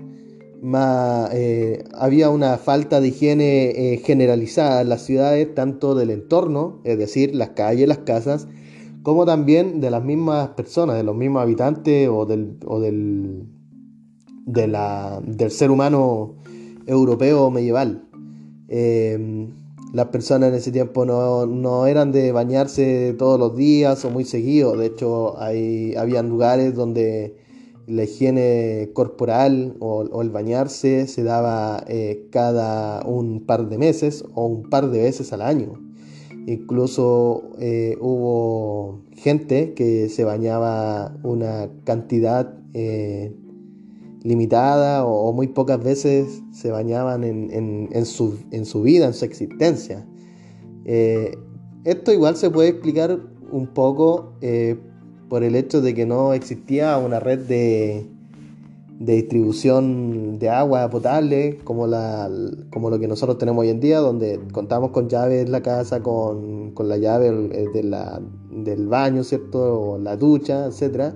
Eh, 1.33 1.85
había 1.95 2.31
una 2.31 2.57
falta 2.57 3.01
de 3.01 3.09
higiene 3.09 3.71
eh, 3.71 3.97
generalizada 3.99 4.83
en 4.83 4.89
las 4.89 5.03
ciudades, 5.03 5.55
tanto 5.55 5.95
del 5.95 6.11
entorno, 6.11 6.81
es 6.85 6.99
decir, 6.99 7.35
las 7.35 7.51
calles, 7.51 7.89
las 7.89 7.99
casas, 7.99 8.47
como 9.03 9.27
también 9.27 9.81
de 9.81 9.91
las 9.91 10.05
mismas 10.05 10.51
personas, 10.51 10.97
de 10.97 11.03
los 11.03 11.17
mismos 11.17 11.43
habitantes 11.43 12.09
o 12.09 12.25
del, 12.27 13.49
del 14.47 15.51
ser 15.51 15.71
humano 15.71 16.37
europeo 16.87 17.51
medieval. 17.51 18.05
Eh, 18.69 19.49
las 19.93 20.07
personas 20.07 20.49
en 20.49 20.55
ese 20.55 20.73
tiempo 20.73 21.05
no, 21.05 21.87
eran 21.87 22.13
de 22.13 22.33
bañarse 22.33 23.15
todos 23.19 23.39
los 23.39 23.55
días 23.55 24.05
o 24.05 24.11
muy 24.11 24.25
seguido. 24.25 24.77
De 24.77 24.87
hecho, 24.87 25.39
hay, 25.39 25.95
habían 25.97 26.31
lugares 26.31 26.75
donde 26.75 27.37
la 27.87 28.05
higiene 28.05 28.91
corporal 28.95 29.77
o, 29.81 30.23
el 30.23 30.31
bañarse 30.31 31.07
se 31.07 31.23
daba 31.25 31.85
eh, 31.89 32.27
cada 32.31 33.05
un 33.05 33.45
par 33.45 33.69
de 33.69 33.77
meses 33.77 34.25
o 34.35 34.47
un 34.47 34.71
par 34.71 34.91
de 34.91 35.03
veces 35.03 35.33
al 35.35 35.43
año. 35.43 35.79
Incluso 36.47 37.51
eh, 37.61 37.97
hubo 38.01 39.03
gente 39.15 39.75
que 39.75 40.09
se 40.09 40.25
bañaba 40.25 41.17
una 41.23 41.69
cantidad 41.85 42.55
eh, 42.73 43.37
limitada 44.23 45.05
o, 45.05 45.33
muy 45.33 45.49
pocas 45.49 45.83
veces 45.83 46.43
se 46.53 46.71
bañaban 46.71 47.25
en, 47.25 48.07
su, 48.07 48.33
vida, 48.83 49.07
en 49.07 49.15
su 49.15 49.25
existencia. 49.25 50.07
Eh, 50.85 51.39
esto 51.85 52.13
igual 52.13 52.37
se 52.37 52.51
puede 52.51 52.69
explicar 52.69 53.19
un 53.51 53.67
poco 53.69 54.35
eh, 54.41 54.77
por 55.29 55.43
el 55.43 55.57
hecho 55.57 55.81
de 55.81 55.95
que 55.95 56.07
no 56.07 56.33
existía 56.35 56.97
una 56.99 57.21
red 57.21 57.41
de, 57.41 58.07
distribución 58.99 60.39
de 60.39 60.49
agua 60.49 60.89
potable 60.89 61.59
como, 61.65 61.89
la, 61.89 62.31
como 62.71 62.89
lo 62.89 63.01
que 63.01 63.09
nosotros 63.09 63.39
tenemos 63.39 63.63
hoy 63.63 63.71
en 63.71 63.81
día, 63.81 63.99
donde 63.99 64.41
contamos 64.53 64.93
con 64.93 65.09
llaves 65.09 65.45
en 65.45 65.51
la 65.51 65.61
casa, 65.61 66.03
con, 66.03 66.73
la 66.79 66.97
llave 66.99 67.29
eh, 67.53 67.69
del 67.73 68.87
baño, 68.87 69.25
¿cierto? 69.25 69.81
O 69.81 69.99
la 69.99 70.17
ducha, 70.17 70.67
etc. 70.67 71.15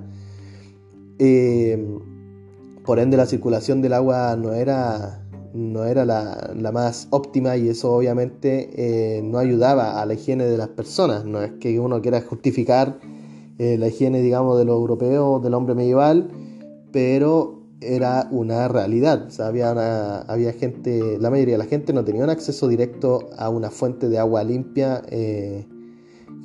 Por 2.86 3.00
ende 3.00 3.16
la 3.16 3.26
circulación 3.26 3.82
del 3.82 3.94
agua 3.94 4.36
no 4.36 4.52
era, 4.52 5.20
no 5.52 5.84
era 5.84 6.04
la, 6.04 6.70
más 6.72 7.08
óptima 7.10 7.56
y 7.56 7.68
eso 7.68 7.92
obviamente 7.92 8.70
eh, 8.76 9.22
no 9.22 9.38
ayudaba 9.38 10.00
a 10.00 10.06
la 10.06 10.14
higiene 10.14 10.44
de 10.44 10.56
las 10.56 10.68
personas. 10.68 11.24
No 11.24 11.42
es 11.42 11.50
que 11.60 11.80
uno 11.80 12.00
quiera 12.00 12.20
justificar 12.20 13.00
eh, 13.58 13.76
la 13.76 13.88
higiene, 13.88 14.22
digamos, 14.22 14.56
de 14.56 14.64
los 14.64 14.76
europeos, 14.76 15.42
del 15.42 15.54
hombre 15.54 15.74
medieval, 15.74 16.28
pero 16.92 17.60
era 17.80 18.28
una 18.30 18.68
realidad. 18.68 19.28
había, 19.40 20.20
había 20.20 20.52
gente, 20.52 21.18
la 21.18 21.28
mayoría 21.28 21.54
de 21.54 21.58
la 21.58 21.68
gente 21.68 21.92
no 21.92 22.04
tenía 22.04 22.22
un 22.22 22.30
acceso 22.30 22.68
directo 22.68 23.30
a 23.36 23.48
una 23.48 23.70
fuente 23.70 24.08
de 24.08 24.20
agua 24.20 24.44
limpia. 24.44 25.02
Eh, 25.08 25.66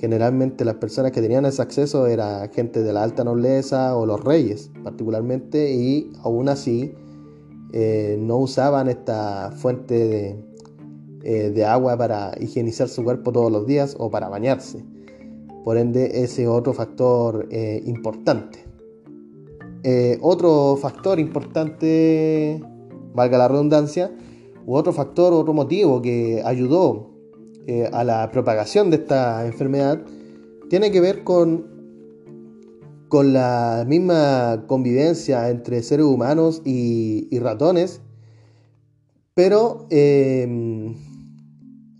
Generalmente 0.01 0.65
las 0.65 0.77
personas 0.77 1.11
que 1.11 1.21
tenían 1.21 1.45
ese 1.45 1.61
acceso 1.61 2.07
eran 2.07 2.49
gente 2.49 2.81
de 2.81 2.91
la 2.91 3.03
alta 3.03 3.23
nobleza 3.23 3.95
o 3.95 4.07
los 4.07 4.19
reyes 4.23 4.71
particularmente 4.83 5.75
y 5.75 6.11
aún 6.23 6.49
así 6.49 6.95
eh, 7.71 8.17
no 8.19 8.37
usaban 8.37 8.89
esta 8.89 9.51
fuente 9.55 10.43
eh, 11.21 11.51
de, 11.51 11.65
agua 11.65 11.95
para 11.97 12.33
higienizar 12.41 12.89
su 12.89 13.03
cuerpo 13.03 13.31
todos 13.31 13.51
los 13.51 13.67
días 13.67 13.95
o 13.99 14.09
para 14.09 14.27
bañarse. 14.27 14.83
Por 15.63 15.77
ende, 15.77 16.23
ese 16.23 16.43
es 16.43 16.49
otro 16.49 16.73
factor 16.73 17.47
eh, 17.51 17.83
importante. 17.85 18.65
otro 20.21 20.77
factor 20.81 21.19
importante, 21.19 22.59
valga 23.13 23.37
la 23.37 23.47
redundancia, 23.49 24.09
u 24.65 24.73
otro 24.73 24.93
factor, 24.93 25.31
otro 25.31 25.53
motivo 25.53 26.01
que 26.01 26.41
ayudó 26.43 27.10
eh, 27.67 27.89
a 27.91 28.03
la 28.03 28.31
propagación 28.31 28.89
de 28.89 28.97
esta 28.97 29.45
enfermedad 29.45 30.01
tiene 30.69 30.91
que 30.91 31.01
ver 31.01 31.23
con, 31.23 31.67
con 33.07 33.33
la 33.33 33.85
misma 33.87 34.63
convivencia 34.67 35.49
entre 35.49 35.83
seres 35.83 36.05
humanos 36.05 36.61
y, 36.65 37.27
ratones, 37.39 38.01
pero 39.33 39.85
em, 39.89 40.95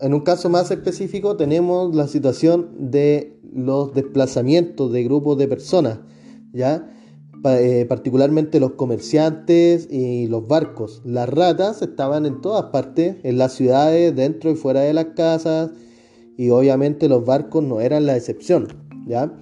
en 0.00 0.14
un 0.14 0.20
caso 0.20 0.48
más 0.48 0.70
específico 0.70 1.36
tenemos 1.36 1.94
la 1.94 2.08
situación 2.08 2.90
de 2.90 3.38
los 3.54 3.94
desplazamientos 3.94 4.90
de 4.92 5.04
grupos 5.04 5.38
de 5.38 5.48
personas, 5.48 6.00
¿ya? 6.52 6.90
Eh, 7.44 7.86
particularmente 7.88 8.60
los 8.60 8.72
comerciantes 8.72 9.88
y 9.90 10.28
los 10.28 10.46
barcos. 10.46 11.02
Las 11.04 11.28
ratas 11.28 11.82
estaban 11.82 12.24
en 12.24 12.40
todas 12.40 12.66
partes, 12.66 13.16
en 13.24 13.36
las 13.36 13.54
ciudades, 13.54 14.14
dentro 14.14 14.50
y 14.50 14.54
fuera 14.54 14.80
de 14.82 14.94
las 14.94 15.06
casas, 15.16 15.70
y 16.36 16.50
obviamente 16.50 17.08
los 17.08 17.24
barcos 17.24 17.64
no 17.64 17.80
eran 17.80 18.06
la 18.06 18.16
excepción, 18.16 18.68
¿ya? 19.08 19.32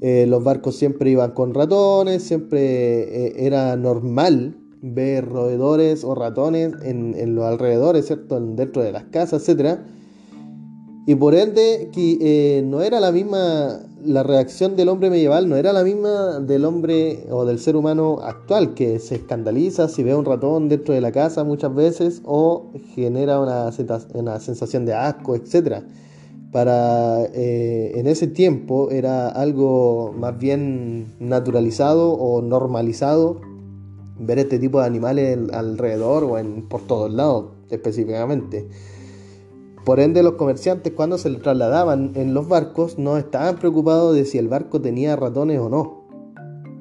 Eh, 0.00 0.26
los 0.26 0.42
barcos 0.42 0.76
siempre 0.76 1.10
iban 1.10 1.32
con 1.32 1.52
ratones, 1.52 2.22
siempre 2.22 3.26
eh, 3.26 3.46
era 3.46 3.76
normal 3.76 4.56
ver 4.80 5.28
roedores 5.28 6.04
o 6.04 6.14
ratones 6.14 6.72
en, 6.82 7.14
en, 7.14 7.34
los 7.34 7.44
alrededores, 7.44 8.06
¿cierto? 8.06 8.40
Dentro 8.40 8.82
de 8.82 8.92
las 8.92 9.04
casas, 9.04 9.42
etcétera 9.42 9.84
y 11.08 11.14
por 11.14 11.34
ende, 11.34 11.88
que, 11.90 12.18
eh, 12.20 12.62
no 12.62 12.82
era 12.82 13.00
la 13.00 13.12
misma, 13.12 13.80
la 14.04 14.22
reacción 14.24 14.76
del 14.76 14.90
hombre 14.90 15.08
medieval 15.08 15.48
no 15.48 15.56
era 15.56 15.72
la 15.72 15.82
misma 15.82 16.38
del 16.38 16.66
hombre 16.66 17.24
o 17.30 17.46
del 17.46 17.58
ser 17.60 17.76
humano 17.76 18.18
actual, 18.20 18.74
que 18.74 18.98
se 18.98 19.14
escandaliza 19.14 19.88
si 19.88 20.02
ve 20.02 20.14
un 20.14 20.26
ratón 20.26 20.68
dentro 20.68 20.92
de 20.92 21.00
la 21.00 21.10
casa 21.10 21.44
muchas 21.44 21.74
veces 21.74 22.20
o 22.26 22.72
genera 22.94 23.40
una, 23.40 23.70
una 24.12 24.38
sensación 24.38 24.84
de 24.84 24.92
asco, 24.92 25.34
etc. 25.34 25.82
Para 26.52 27.24
eh, 27.32 27.92
en 27.94 28.06
ese 28.06 28.26
tiempo 28.26 28.90
era 28.90 29.30
algo 29.30 30.12
más 30.14 30.38
bien 30.38 31.14
naturalizado 31.20 32.12
o 32.12 32.42
normalizado 32.42 33.40
ver 34.18 34.40
este 34.40 34.58
tipo 34.58 34.80
de 34.80 34.84
animales 34.84 35.38
alrededor 35.54 36.24
o 36.24 36.36
en, 36.36 36.68
por 36.68 36.82
todos 36.82 37.10
lados 37.10 37.46
específicamente. 37.70 38.68
Por 39.88 40.00
ende, 40.00 40.22
los 40.22 40.34
comerciantes 40.34 40.92
cuando 40.92 41.16
se 41.16 41.30
trasladaban 41.30 42.12
en 42.14 42.34
los 42.34 42.46
barcos 42.46 42.98
no 42.98 43.16
estaban 43.16 43.56
preocupados 43.56 44.14
de 44.14 44.26
si 44.26 44.36
el 44.36 44.46
barco 44.46 44.82
tenía 44.82 45.16
ratones 45.16 45.58
o 45.60 45.70
no. 45.70 46.04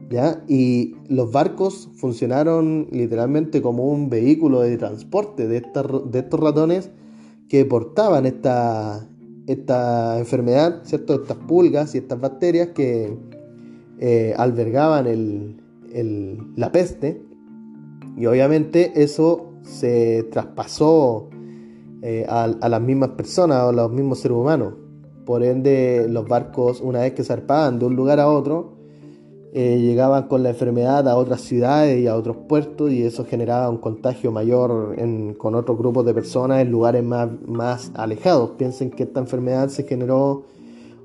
¿ya? 0.09 0.43
Y 0.45 0.93
los 1.07 1.31
barcos 1.31 1.89
funcionaron 1.95 2.89
literalmente 2.91 3.61
como 3.61 3.85
un 3.85 4.09
vehículo 4.09 4.59
de 4.59 4.75
transporte 4.75 5.47
de, 5.47 5.55
estos 5.55 6.39
ratones 6.41 6.89
que 7.47 7.63
portaban 7.63 8.25
esta, 8.25 9.07
esta 9.47 10.19
enfermedad, 10.19 10.81
¿cierto? 10.83 11.13
Estas 11.15 11.37
pulgas 11.37 11.95
y 11.95 11.99
estas 11.99 12.19
bacterias 12.19 12.71
que 12.75 13.17
eh, 13.99 14.33
albergaban 14.35 15.61
la 16.57 16.71
peste. 16.73 17.21
Y 18.17 18.25
obviamente 18.25 19.01
eso 19.01 19.53
se 19.61 20.23
traspasó 20.23 21.29
eh, 22.01 22.25
a, 22.27 22.47
las 22.47 22.81
mismas 22.81 23.09
personas 23.09 23.63
o 23.63 23.69
a 23.69 23.73
los 23.73 23.91
mismos 23.91 24.19
seres 24.19 24.37
humanos. 24.37 24.73
Por 25.25 25.43
ende, 25.43 26.07
los 26.09 26.27
barcos, 26.27 26.81
una 26.81 26.99
vez 26.99 27.13
que 27.13 27.23
zarpaban 27.23 27.79
de 27.79 27.85
un 27.85 27.95
lugar 27.95 28.19
a 28.19 28.27
otro, 28.27 28.77
eh, 29.53 29.79
llegaban 29.79 30.27
con 30.27 30.43
la 30.43 30.49
enfermedad 30.49 31.07
a 31.07 31.15
otras 31.17 31.41
ciudades 31.41 31.99
y 31.99 32.07
a 32.07 32.15
otros 32.15 32.37
puertos 32.47 32.91
y 32.91 33.03
eso 33.03 33.25
generaba 33.25 33.69
un 33.69 33.77
contagio 33.77 34.31
mayor 34.31 34.95
con 35.37 35.55
otros 35.55 35.77
grupos 35.77 36.05
de 36.05 36.13
personas 36.13 36.61
en 36.61 36.69
lugares 36.69 37.03
más, 37.03 37.29
más 37.45 37.91
alejados. 37.95 38.51
Piensen 38.51 38.91
que 38.91 39.03
esta 39.03 39.19
enfermedad 39.19 39.69
se 39.69 39.83
generó, 39.83 40.43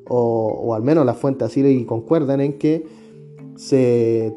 o, 0.09 0.75
al 0.75 0.83
menos 0.83 1.07
las 1.07 1.17
fuentes 1.17 1.47
así 1.47 1.65
y 1.65 1.85
concuerdan 1.85 2.41
en 2.41 2.59
que 2.59 2.87
se 3.57 4.37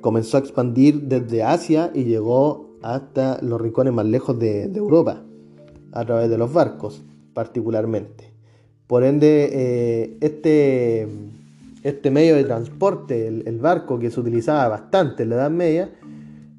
comenzó 0.00 0.36
a 0.36 0.40
expandir 0.40 1.02
desde 1.02 1.42
Asia 1.42 1.90
y 1.94 2.04
llegó 2.04 2.70
hasta 2.82 3.40
los 3.42 3.60
rincones 3.60 3.92
más 3.92 4.06
lejos 4.06 4.38
de, 4.38 4.64
Europa, 4.64 5.22
a 5.92 6.04
través 6.04 6.30
de 6.30 6.38
los 6.38 6.52
barcos 6.52 7.02
particularmente. 7.34 8.30
Por 8.86 9.04
ende, 9.04 9.50
eh, 9.52 10.16
este 10.20 11.08
este 11.82 12.10
medio 12.10 12.36
de 12.36 12.44
transporte, 12.44 13.26
el, 13.26 13.58
barco 13.58 13.98
que 13.98 14.10
se 14.10 14.20
utilizaba 14.20 14.68
bastante 14.68 15.22
en 15.22 15.30
la 15.30 15.36
Edad 15.36 15.50
Media, 15.50 15.90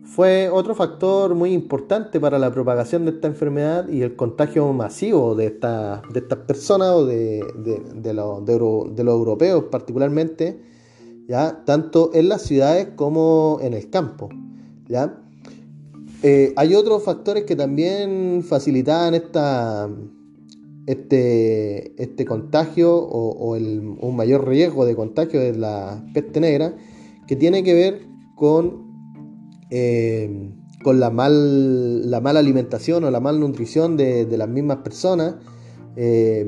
fue 0.04 0.50
otro 0.50 0.76
factor 0.76 1.36
muy 1.36 1.54
importante 1.54 2.20
para 2.20 2.38
la 2.38 2.52
propagación 2.52 3.06
de 3.06 3.12
esta 3.12 3.28
enfermedad 3.28 3.88
y 3.88 4.02
el 4.02 4.16
contagio 4.16 4.72
masivo 4.74 5.36
de, 5.36 5.52
de 5.52 6.20
estas 6.20 6.40
personas 6.40 6.90
o 6.90 7.06
de, 7.06 7.46
de, 7.96 8.14
los 8.14 8.48
europeos 8.98 9.66
particularmente, 9.72 10.60
¿ya? 11.28 11.64
tanto 11.66 12.12
en 12.14 12.30
las 12.30 12.42
ciudades 12.42 12.90
como 12.96 13.60
en 13.62 13.74
el 13.74 13.90
campo. 13.90 14.30
¿ya? 14.88 15.21
Eh, 16.24 16.54
hay 16.56 16.76
otros 16.76 17.04
factores 17.04 17.46
que 17.46 17.56
también 17.56 18.44
facilitaban 18.44 19.16
este, 20.86 22.02
este 22.02 22.26
contagio 22.26 22.96
o, 22.96 23.56
un 23.56 24.16
mayor 24.16 24.48
riesgo 24.48 24.86
de 24.86 24.96
contagio 24.96 25.40
de 25.40 25.58
la 25.58 26.04
peste 26.14 26.40
negra 26.40 26.76
que 27.28 27.36
tiene 27.36 27.64
que 27.64 27.74
ver 27.74 28.06
con, 28.36 28.86
eh, 29.72 30.52
con 30.84 31.00
la, 31.00 31.10
mal, 31.10 32.10
la 32.10 32.22
mala 32.22 32.40
alimentación 32.40 33.04
o 33.04 33.10
la 33.10 33.20
malnutrición 33.20 33.98
de, 33.98 34.26
de 34.26 34.38
las 34.38 34.48
mismas 34.48 34.78
personas. 34.78 35.36
Eh, 35.96 36.46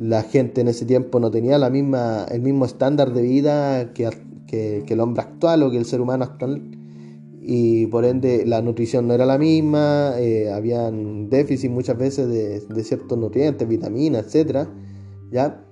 la 0.00 0.22
gente 0.22 0.60
en 0.60 0.68
ese 0.68 0.84
tiempo 0.84 1.20
no 1.20 1.30
tenía 1.30 1.58
la 1.58 1.70
misma, 1.70 2.24
el 2.30 2.42
mismo 2.42 2.64
estándar 2.64 3.12
de 3.12 3.22
vida 3.22 3.92
que, 3.92 4.10
que 4.46 4.84
el 4.88 5.00
hombre 5.00 5.22
actual 5.22 5.62
o 5.62 5.70
que 5.70 5.76
el 5.76 5.84
ser 5.84 6.00
humano 6.00 6.24
actual 6.24 6.77
y 7.50 7.86
por 7.86 8.04
ende 8.04 8.44
la 8.44 8.60
nutrición 8.60 9.08
no 9.08 9.14
era 9.14 9.24
la 9.24 9.38
misma, 9.38 10.12
eh, 10.18 10.52
habían 10.52 11.30
déficit 11.30 11.70
muchas 11.70 11.96
veces 11.96 12.28
de, 12.28 12.84
ciertos 12.84 13.16
nutrientes, 13.16 13.66
vitaminas, 13.66 14.34
etc. 14.34 14.68
¿ya? 15.30 15.64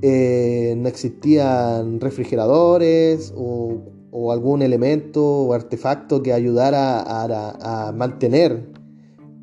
Eh, 0.00 0.76
no 0.78 0.88
existían 0.88 1.98
refrigeradores 1.98 3.34
o, 3.36 3.82
algún 4.30 4.62
elemento 4.62 5.24
o 5.24 5.52
artefacto 5.52 6.22
que 6.22 6.32
ayudara 6.32 7.02
a, 7.02 7.90
mantener 7.90 8.68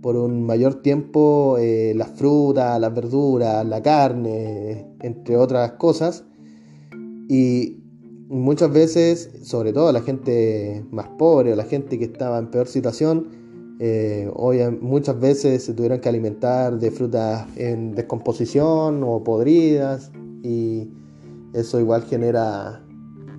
por 0.02 0.16
un 0.16 0.46
mayor 0.46 0.76
tiempo 0.76 1.58
eh, 1.60 1.92
las 1.94 2.12
frutas, 2.12 2.80
las 2.80 2.96
verduras, 2.96 3.66
la 3.66 3.82
carne, 3.82 4.88
entre 5.02 5.36
otras 5.36 5.74
cosas. 5.74 6.24
Y 7.28 7.79
muchas 8.30 8.72
veces, 8.72 9.32
sobre 9.44 9.74
todo 9.74 9.92
la 9.92 10.02
gente 10.02 10.86
más 10.92 11.10
pobre 11.18 11.52
o 11.52 11.56
la 11.56 11.66
gente 11.66 11.98
que 11.98 12.06
estaba 12.06 12.38
en 12.38 12.50
peor 12.52 12.68
situación, 12.68 13.28
eh, 13.80 14.30
muchas 14.82 15.20
veces 15.20 15.64
se 15.64 15.74
tuvieron 15.74 16.00
que 16.00 16.10
alimentar 16.10 16.78
de 16.80 16.92
frutas 16.92 17.48
en 17.58 17.96
descomposición 17.96 19.04
o 19.04 19.24
podridas 19.24 20.12
y 20.44 20.90
eso 21.54 21.80
igual 21.80 22.04
genera 22.04 22.86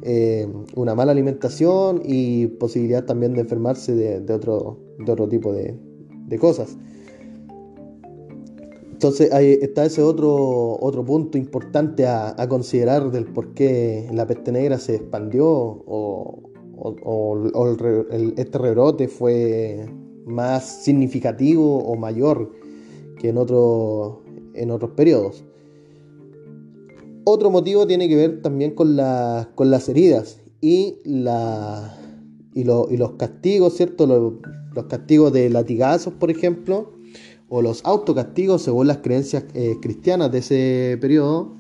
eh, 0.03 0.49
una 0.75 0.95
mala 0.95 1.13
alimentación 1.13 2.03
y 2.05 2.47
posibilidad 2.47 3.05
también 3.05 3.35
de 3.35 3.43
enfermarse 3.43 3.95
de, 3.95 4.33
otro, 4.33 4.81
de 4.99 5.13
otro 5.13 5.29
tipo 5.29 5.53
de 5.53 6.39
cosas. 6.39 6.77
Entonces 9.01 9.33
ahí 9.33 9.57
está 9.63 9.87
ese 9.87 10.03
otro, 10.03 10.77
otro 10.79 11.03
punto 11.03 11.39
importante 11.39 12.07
a, 12.07 12.37
considerar 12.51 13.11
del 13.11 13.25
por 13.25 13.55
qué 13.55 14.07
la 14.13 14.27
peste 14.27 14.53
negra 14.53 14.79
se 14.79 14.97
expandió 14.97 15.47
o, 15.49 16.43
este 18.37 18.59
rebrote 18.59 19.09
fue 19.09 19.87
más 20.27 20.85
significativo 20.85 21.79
o 21.79 21.97
mayor 21.97 22.53
que 23.19 23.31
en, 23.31 23.39
otro, 23.39 24.23
en 24.53 24.71
otros 24.71 24.91
periodos. 24.91 25.47
Otro 27.25 27.51
motivo 27.51 27.87
tiene 27.87 28.07
que 28.07 28.17
ver 28.17 28.43
también 28.43 28.75
con, 28.75 28.99
con 29.55 29.71
las 29.71 29.89
heridas 29.89 30.43
y, 30.61 30.99
la, 31.05 31.99
y, 32.53 32.65
los 32.65 33.13
castigos, 33.17 33.79
¿cierto? 33.79 34.07
Los, 34.07 34.35
los 34.75 34.85
castigos 34.89 35.33
de 35.33 35.49
latigazos, 35.49 36.13
por 36.13 36.31
ejemplo, 36.31 37.00
o 37.51 37.61
los 37.63 37.85
autocastigos 37.85 38.63
según 38.63 38.87
las 38.87 38.99
creencias 38.99 39.45
eh, 39.55 39.77
cristianas 39.83 40.31
de 40.31 40.39
ese 40.39 40.99
periodo, 41.01 41.57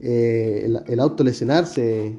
eh, 0.00 0.62
el, 0.66 0.80
el, 0.86 1.00
autolesionarse 1.00 2.18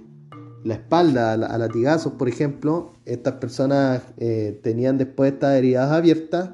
la 0.64 0.74
espalda 0.76 1.34
a, 1.34 1.58
latigazos, 1.58 2.14
por 2.14 2.30
ejemplo, 2.30 2.94
estas 3.06 3.34
personas 3.36 4.02
eh, 4.18 4.60
tenían 4.64 4.98
después 4.98 5.34
estas 5.34 5.58
heridas 5.58 5.92
abiertas 5.92 6.52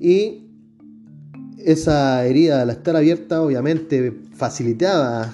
y 0.00 0.48
esa 1.58 2.26
herida 2.26 2.62
al 2.62 2.70
estar 2.70 2.96
abierta 2.96 3.40
obviamente 3.40 4.12
facilitaba 4.34 5.32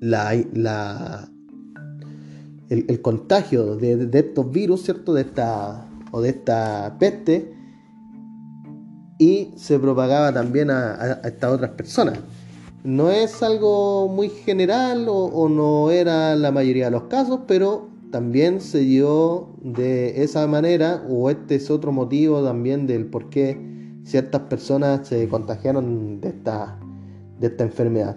la, 0.00 0.32
el, 2.70 3.02
contagio 3.02 3.76
de, 3.76 4.06
de, 4.06 4.18
estos 4.18 4.50
virus, 4.50 4.84
¿cierto? 4.84 5.12
De 5.12 5.22
esta, 5.22 5.86
o 6.10 6.22
de 6.22 6.30
esta 6.30 6.96
peste 6.98 7.59
y 9.20 9.50
se 9.54 9.78
propagaba 9.78 10.32
también 10.32 10.70
a, 10.70 11.20
estas 11.24 11.52
otras 11.52 11.72
personas. 11.72 12.18
No 12.82 13.10
es 13.10 13.42
algo 13.42 14.08
muy 14.08 14.30
general 14.30 15.04
o, 15.08 15.46
no 15.50 15.90
era 15.90 16.34
la 16.34 16.50
mayoría 16.50 16.86
de 16.86 16.92
los 16.92 17.02
casos, 17.04 17.40
pero 17.46 17.88
también 18.10 18.62
se 18.62 18.78
dio 18.78 19.50
de 19.62 20.24
esa 20.24 20.46
manera, 20.46 21.04
o 21.06 21.28
este 21.28 21.56
es 21.56 21.70
otro 21.70 21.92
motivo 21.92 22.42
también 22.42 22.86
del 22.86 23.04
por 23.04 23.28
qué 23.28 23.60
ciertas 24.04 24.40
personas 24.42 25.06
se 25.06 25.28
contagiaron 25.28 26.22
de 26.22 26.28
esta, 26.30 26.80
de 27.38 27.46
esta 27.48 27.64
enfermedad. 27.64 28.16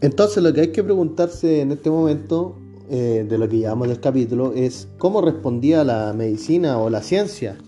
Entonces 0.00 0.42
lo 0.42 0.50
que 0.54 0.62
hay 0.62 0.72
que 0.72 0.82
preguntarse 0.82 1.60
en 1.60 1.72
este 1.72 1.90
momento 1.90 2.56
eh, 2.88 3.26
de 3.28 3.36
lo 3.36 3.46
que 3.46 3.58
llamamos 3.58 3.88
del 3.88 4.00
capítulo 4.00 4.54
es 4.54 4.88
cómo 4.96 5.20
respondía 5.20 5.84
la 5.84 6.14
medicina 6.14 6.78
o 6.78 6.88
la 6.88 7.02
ciencia 7.02 7.58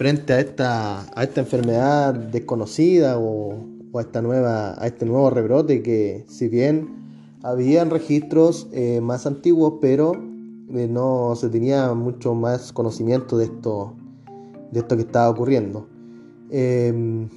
frente 0.00 0.32
a 0.32 0.40
esta, 0.40 1.00
a 1.14 1.24
esta 1.24 1.42
enfermedad 1.42 2.14
desconocida 2.14 3.18
o, 3.18 3.66
a, 3.94 4.00
esta 4.00 4.22
nueva, 4.22 4.82
a 4.82 4.86
este 4.86 5.04
nuevo 5.04 5.28
rebrote 5.28 5.82
que 5.82 6.24
si 6.26 6.48
bien 6.48 7.36
habían 7.42 7.90
registros 7.90 8.66
eh, 8.72 9.02
más 9.02 9.26
antiguos, 9.26 9.74
pero 9.82 10.12
eh, 10.14 10.88
no 10.88 11.34
se 11.36 11.50
tenía 11.50 11.92
mucho 11.92 12.34
más 12.34 12.72
conocimiento 12.72 13.36
de 13.36 13.44
esto, 13.44 13.94
de 14.70 14.80
esto 14.80 14.96
que 14.96 15.02
estaba 15.02 15.28
ocurriendo. 15.28 15.86
Em, 16.48 17.28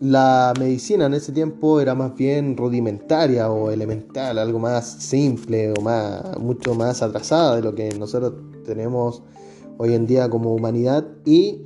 la 0.00 0.54
medicina 0.58 1.06
en 1.06 1.14
ese 1.14 1.30
tiempo 1.30 1.78
era 1.78 1.94
más 1.94 2.16
bien 2.16 2.56
rudimentaria 2.56 3.48
o 3.48 3.70
elemental, 3.70 4.38
algo 4.38 4.58
más 4.58 4.88
simple 4.88 5.72
o 5.78 5.80
más, 5.82 6.36
mucho 6.40 6.74
más 6.74 7.00
atrasada 7.00 7.54
de 7.54 7.62
lo 7.62 7.76
que 7.76 7.96
nosotros 7.96 8.32
tenemos 8.64 9.22
hoy 9.78 9.94
en 9.94 10.04
día 10.08 10.28
como 10.28 10.52
humanidad 10.52 11.06
y 11.24 11.60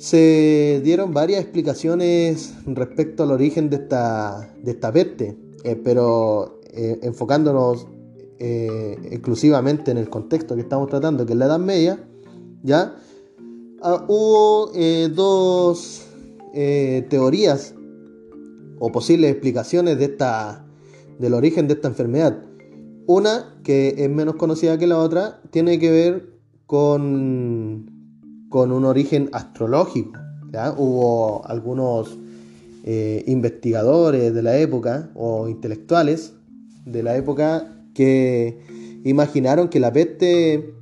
se 0.00 0.80
dieron 0.82 1.12
varias 1.12 1.42
explicaciones 1.42 2.54
respecto 2.64 3.24
al 3.24 3.32
origen 3.32 3.68
de 3.68 3.76
esta, 3.76 4.50
de 4.62 4.70
esta 4.70 4.90
peste, 4.90 5.36
eh, 5.62 5.76
pero 5.76 6.58
eh, 6.72 6.98
enfocándonos 7.02 7.86
eh, 8.38 8.96
exclusivamente 9.10 9.90
en 9.90 9.98
el 9.98 10.08
contexto 10.08 10.54
que 10.54 10.62
estamos 10.62 10.88
tratando, 10.88 11.26
que 11.26 11.34
es 11.34 11.38
la 11.38 11.44
Edad 11.44 11.58
Media, 11.58 12.02
ya 12.62 12.96
ah, 13.82 14.06
hubo 14.08 14.72
dos 15.14 16.06
teorías 17.10 17.74
o 18.78 18.90
posibles 18.90 19.30
explicaciones 19.30 19.98
de 19.98 20.06
esta, 20.06 20.64
del 21.18 21.34
origen 21.34 21.68
de 21.68 21.74
esta 21.74 21.88
enfermedad. 21.88 22.42
Una, 23.06 23.60
que 23.62 23.94
es 23.98 24.08
menos 24.08 24.36
conocida 24.36 24.78
que 24.78 24.86
la 24.86 24.96
otra, 24.96 25.42
tiene 25.50 25.78
que 25.78 25.90
ver 25.90 26.30
con 26.64 27.99
con 28.50 28.72
un 28.72 28.84
origen 28.84 29.30
astrológico. 29.32 30.20
Hubo 30.76 31.46
algunos 31.46 32.18
eh, 32.84 33.24
investigadores 33.26 34.34
de 34.34 34.42
la 34.42 34.58
época 34.58 35.10
o 35.14 35.48
intelectuales 35.48 36.34
de 36.84 37.02
la 37.02 37.16
época 37.16 37.72
que 37.94 38.58
imaginaron 39.04 39.68
que 39.68 39.80
la 39.80 39.92
peste 39.92 40.74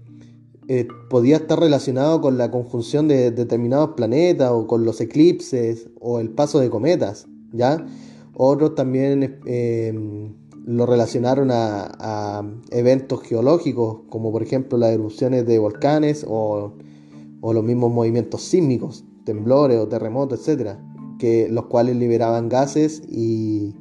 eh, 0.69 0.89
podía 1.11 1.37
estar 1.37 1.61
relacionado 1.61 2.21
con 2.21 2.39
la 2.39 2.51
conjunción 2.51 3.07
de 3.09 3.31
determinados 3.31 3.91
planetas 3.97 4.51
o 4.51 4.67
con 4.67 4.85
los 4.85 5.01
eclipses 5.01 5.89
o 6.01 6.21
el 6.21 6.31
paso 6.31 6.61
de 6.61 6.71
cometas, 6.71 7.27
¿ya? 7.53 7.87
Otros 8.35 8.75
también 8.75 9.41
eh, 9.47 10.31
lo 10.67 10.87
relacionaron 10.87 11.51
a, 11.51 12.43
eventos 12.71 13.23
geológicos, 13.23 14.01
como 14.09 14.31
por 14.31 14.43
ejemplo 14.43 14.79
las 14.79 14.91
erupciones 14.91 15.47
de 15.47 15.59
volcanes 15.59 16.25
o, 16.29 16.75
los 17.43 17.65
mismos 17.65 17.93
movimientos 17.93 18.43
sísmicos, 18.43 19.05
temblores 19.25 19.79
o 19.79 19.89
terremotos, 19.89 20.41
etcétera, 20.41 20.79
que 21.19 21.49
los 21.51 21.67
cuales 21.67 21.97
liberaban 21.97 22.49
gases 22.49 23.03
y, 23.09 23.75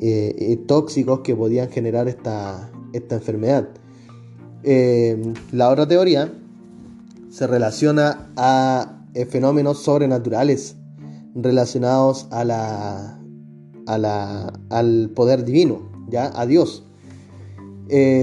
eh, 0.00 0.60
tóxicos 0.66 1.20
que 1.20 1.36
podían 1.36 1.70
generar 1.70 2.08
esta, 2.08 2.72
esta 2.92 3.16
enfermedad. 3.16 3.68
Eh, 4.64 5.32
la 5.52 5.70
otra 5.70 5.86
teoría 5.86 6.32
se 7.30 7.46
relaciona 7.46 8.32
a 8.36 9.06
eh, 9.14 9.26
fenómenos 9.26 9.78
sobrenaturales 9.82 10.76
relacionados 11.34 12.26
a 12.30 12.44
la, 12.44 13.20
al 14.70 15.10
poder 15.14 15.44
divino, 15.44 15.90
¿ya? 16.08 16.32
a 16.34 16.46
Dios. 16.46 16.84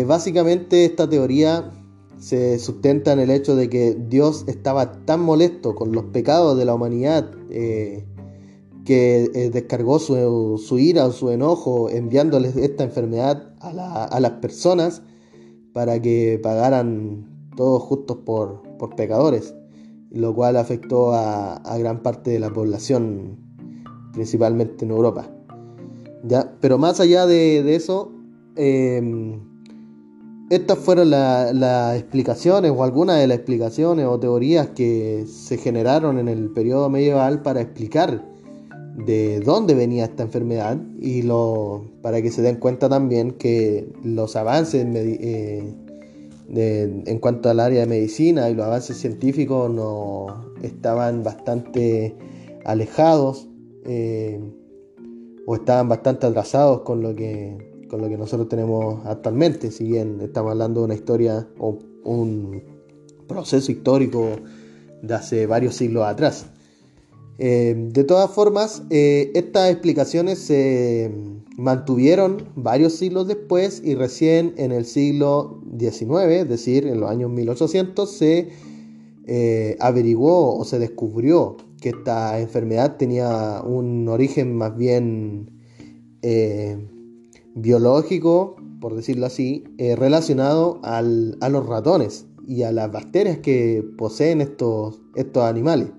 Básicamente 0.07 0.85
esta 0.85 1.07
teoría 1.07 1.78
se 2.19 2.59
sustenta 2.59 3.13
en 3.13 3.19
el 3.19 3.31
hecho 3.31 3.55
de 3.55 3.69
que 3.69 3.95
Dios 3.95 4.45
estaba 4.47 5.05
tan 5.05 5.21
molesto 5.21 5.73
con 5.75 5.91
los 5.91 6.05
pecados 6.05 6.57
de 6.57 6.65
la 6.65 6.75
humanidad 6.75 7.31
que 8.89 9.49
descargó 9.53 9.99
su, 9.99 10.79
ira 10.79 11.05
o 11.05 11.11
su 11.11 11.29
enojo 11.29 11.91
enviándoles 11.91 12.55
esta 12.57 12.83
enfermedad 12.83 13.53
a, 13.59 14.19
las 14.19 14.31
personas 14.33 15.03
para 15.73 16.01
que 16.01 16.39
pagaran 16.41 17.51
todos 17.55 17.83
justos 17.83 18.17
por, 18.25 18.63
pecadores, 18.95 19.53
lo 20.09 20.33
cual 20.33 20.57
afectó 20.57 21.13
a, 21.13 21.77
gran 21.77 22.01
parte 22.01 22.31
de 22.31 22.39
la 22.39 22.51
población, 22.51 23.37
principalmente 24.13 24.85
en 24.85 24.91
Europa. 24.91 25.29
¿Ya? 26.23 26.57
Pero 26.59 26.79
más 26.79 26.99
allá 26.99 27.27
de, 27.27 27.75
eso, 27.75 28.11
em, 28.55 29.48
estas 30.49 30.79
fueron 30.79 31.11
las 31.11 31.95
explicaciones 31.95 32.71
o 32.75 32.83
algunas 32.83 33.19
de 33.19 33.27
las 33.27 33.37
explicaciones 33.37 34.05
o 34.07 34.19
teorías 34.19 34.69
que 34.69 35.25
se 35.27 35.57
generaron 35.57 36.17
en 36.17 36.27
el 36.27 36.49
periodo 36.49 36.89
medieval 36.89 37.43
para 37.43 37.61
explicar 37.61 38.25
de 38.95 39.39
dónde 39.41 39.75
venía 39.75 40.05
esta 40.05 40.23
enfermedad 40.23 40.77
y 40.99 41.21
lo, 41.21 41.85
para 42.01 42.21
que 42.21 42.31
se 42.31 42.41
den 42.41 42.55
cuenta 42.55 42.89
también 42.89 43.31
que 43.33 43.87
los 44.03 44.35
avances 44.35 44.87
eh, 44.95 45.73
en 46.51 47.19
cuanto 47.19 47.49
al 47.49 47.59
área 47.59 47.81
de 47.81 47.85
medicina 47.85 48.49
y 48.49 48.55
los 48.55 48.65
avances 48.65 48.97
científicos 48.97 49.69
no 49.69 50.51
estaban 50.63 51.23
bastante 51.23 52.15
alejados 52.65 53.47
eh, 53.85 54.39
o 55.45 55.55
estaban 55.55 55.87
bastante 55.87 56.25
atrasados 56.25 56.81
con 56.81 57.03
lo 57.03 57.15
que 57.15 57.68
con 57.89 58.01
lo 58.01 58.07
que 58.07 58.17
nosotros 58.17 58.47
tenemos 58.47 59.05
actualmente, 59.05 59.71
si 59.71 59.83
bien 59.85 60.21
estamos 60.21 60.51
hablando 60.51 60.81
de 60.81 60.85
una 60.85 60.95
historia 60.95 61.47
o 61.57 61.79
un 62.03 62.63
proceso 63.27 63.71
histórico 63.71 64.27
de 65.01 65.13
hace 65.13 65.45
varios 65.45 65.75
siglos 65.75 66.05
atrás. 66.05 66.45
Eh, 67.37 67.73
de 67.93 68.03
todas 68.03 68.29
formas, 68.31 68.83
eh, 68.89 69.31
estas 69.33 69.71
explicaciones 69.71 70.39
se 70.39 71.09
mantuvieron 71.57 72.49
varios 72.55 72.93
siglos 72.93 73.27
después 73.27 73.81
y 73.83 73.95
recién 73.95 74.53
en 74.57 74.71
el 74.73 74.85
siglo 74.85 75.61
XIX, 75.77 76.41
es 76.41 76.49
decir, 76.49 76.85
en 76.85 76.99
los 76.99 77.09
años 77.09 77.31
1800, 77.31 78.11
se 78.11 78.49
eh, 79.25 79.77
averiguó 79.79 80.57
o 80.57 80.65
se 80.65 80.79
descubrió 80.79 81.55
que 81.79 81.89
esta 81.89 82.39
enfermedad 82.41 82.97
tenía 82.97 83.61
un 83.65 84.09
origen 84.09 84.55
más 84.55 84.75
bien 84.75 85.51
biológico, 87.55 88.55
por 88.79 88.95
decirlo 88.95 89.25
así, 89.25 89.63
relacionado 89.77 90.79
a 90.83 91.01
los 91.01 91.65
ratones 91.65 92.25
y 92.47 92.63
a 92.63 92.71
las 92.71 92.91
bacterias 92.91 93.37
que 93.37 93.85
poseen 93.97 94.41
estos, 94.41 95.01
estos 95.15 95.43
animales. 95.43 95.89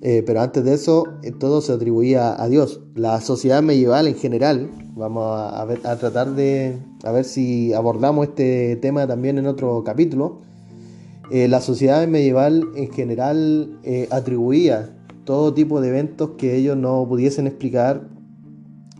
Eh, 0.00 0.22
pero 0.24 0.40
antes 0.40 0.64
de 0.64 0.74
eso, 0.74 1.04
eh, 1.22 1.32
todo 1.32 1.60
se 1.60 1.72
atribuía 1.72 2.40
a 2.40 2.48
Dios. 2.48 2.80
La 2.94 3.20
sociedad 3.20 3.62
medieval 3.62 4.06
en 4.06 4.14
general, 4.14 4.70
vamos 4.94 5.24
a, 5.24 5.62
a 5.62 5.98
tratar 5.98 6.34
de 6.34 6.78
a 7.04 7.12
ver 7.12 7.24
si 7.24 7.72
abordamos 7.72 8.28
este 8.28 8.76
tema 8.76 9.06
también 9.06 9.38
en 9.38 9.46
otro 9.46 9.82
capítulo. 9.84 10.40
Eh, 11.30 11.48
la 11.48 11.60
sociedad 11.60 12.06
medieval 12.08 12.64
en 12.74 12.90
general 12.90 13.78
atribuía 14.10 14.94
todo 15.24 15.52
tipo 15.52 15.80
de 15.80 15.88
eventos 15.88 16.30
que 16.38 16.56
ellos 16.56 16.76
no 16.76 17.06
pudiesen 17.06 17.46
explicar 17.46 18.08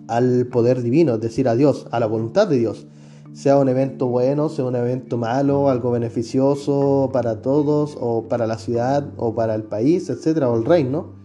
al 0.09 0.47
poder 0.47 0.83
divino, 0.83 1.15
es 1.15 1.21
decir, 1.21 1.49
a 1.49 1.55
Dios, 1.55 1.87
a 1.91 2.01
la 2.01 2.07
voluntad 2.07 2.49
de 2.49 2.59
Dios 2.59 2.87
sea 3.39 3.57
un 3.57 3.69
evento 3.69 4.09
bueno, 4.09 4.49
sea 4.49 4.65
un 4.65 4.75
evento 4.75 5.17
malo, 5.17 5.69
algo 5.69 5.93
beneficioso 5.93 7.11
para 7.13 7.41
todos 7.41 7.97
o 8.01 8.27
para 8.29 8.49
la 8.49 8.59
ciudad 8.59 9.13
o 9.17 9.33
para 9.33 9.55
el 9.55 9.63
país, 9.63 10.11
etcétera, 10.11 10.51
o 10.51 10.57
el 10.57 10.65
reino. 10.65 11.17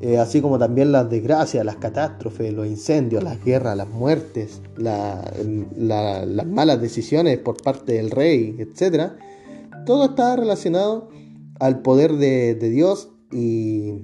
Eh, 0.00 0.18
así 0.18 0.40
como 0.40 0.58
también 0.58 0.92
las 0.92 1.10
desgracias, 1.10 1.64
las 1.64 1.76
catástrofes, 1.76 2.52
los 2.52 2.66
incendios, 2.66 3.24
las 3.24 3.42
guerras, 3.44 3.76
las 3.76 3.88
muertes, 3.88 4.60
las 4.76 6.46
malas 6.46 6.80
decisiones 6.80 7.38
por 7.38 7.60
parte 7.62 7.94
del 7.94 8.10
rey, 8.10 8.56
etcétera. 8.58 9.16
Todo 9.84 10.06
está 10.06 10.36
relacionado 10.36 11.08
al 11.58 11.82
poder 11.82 12.14
de, 12.14 12.54
Dios 12.54 13.10
y 13.32 13.94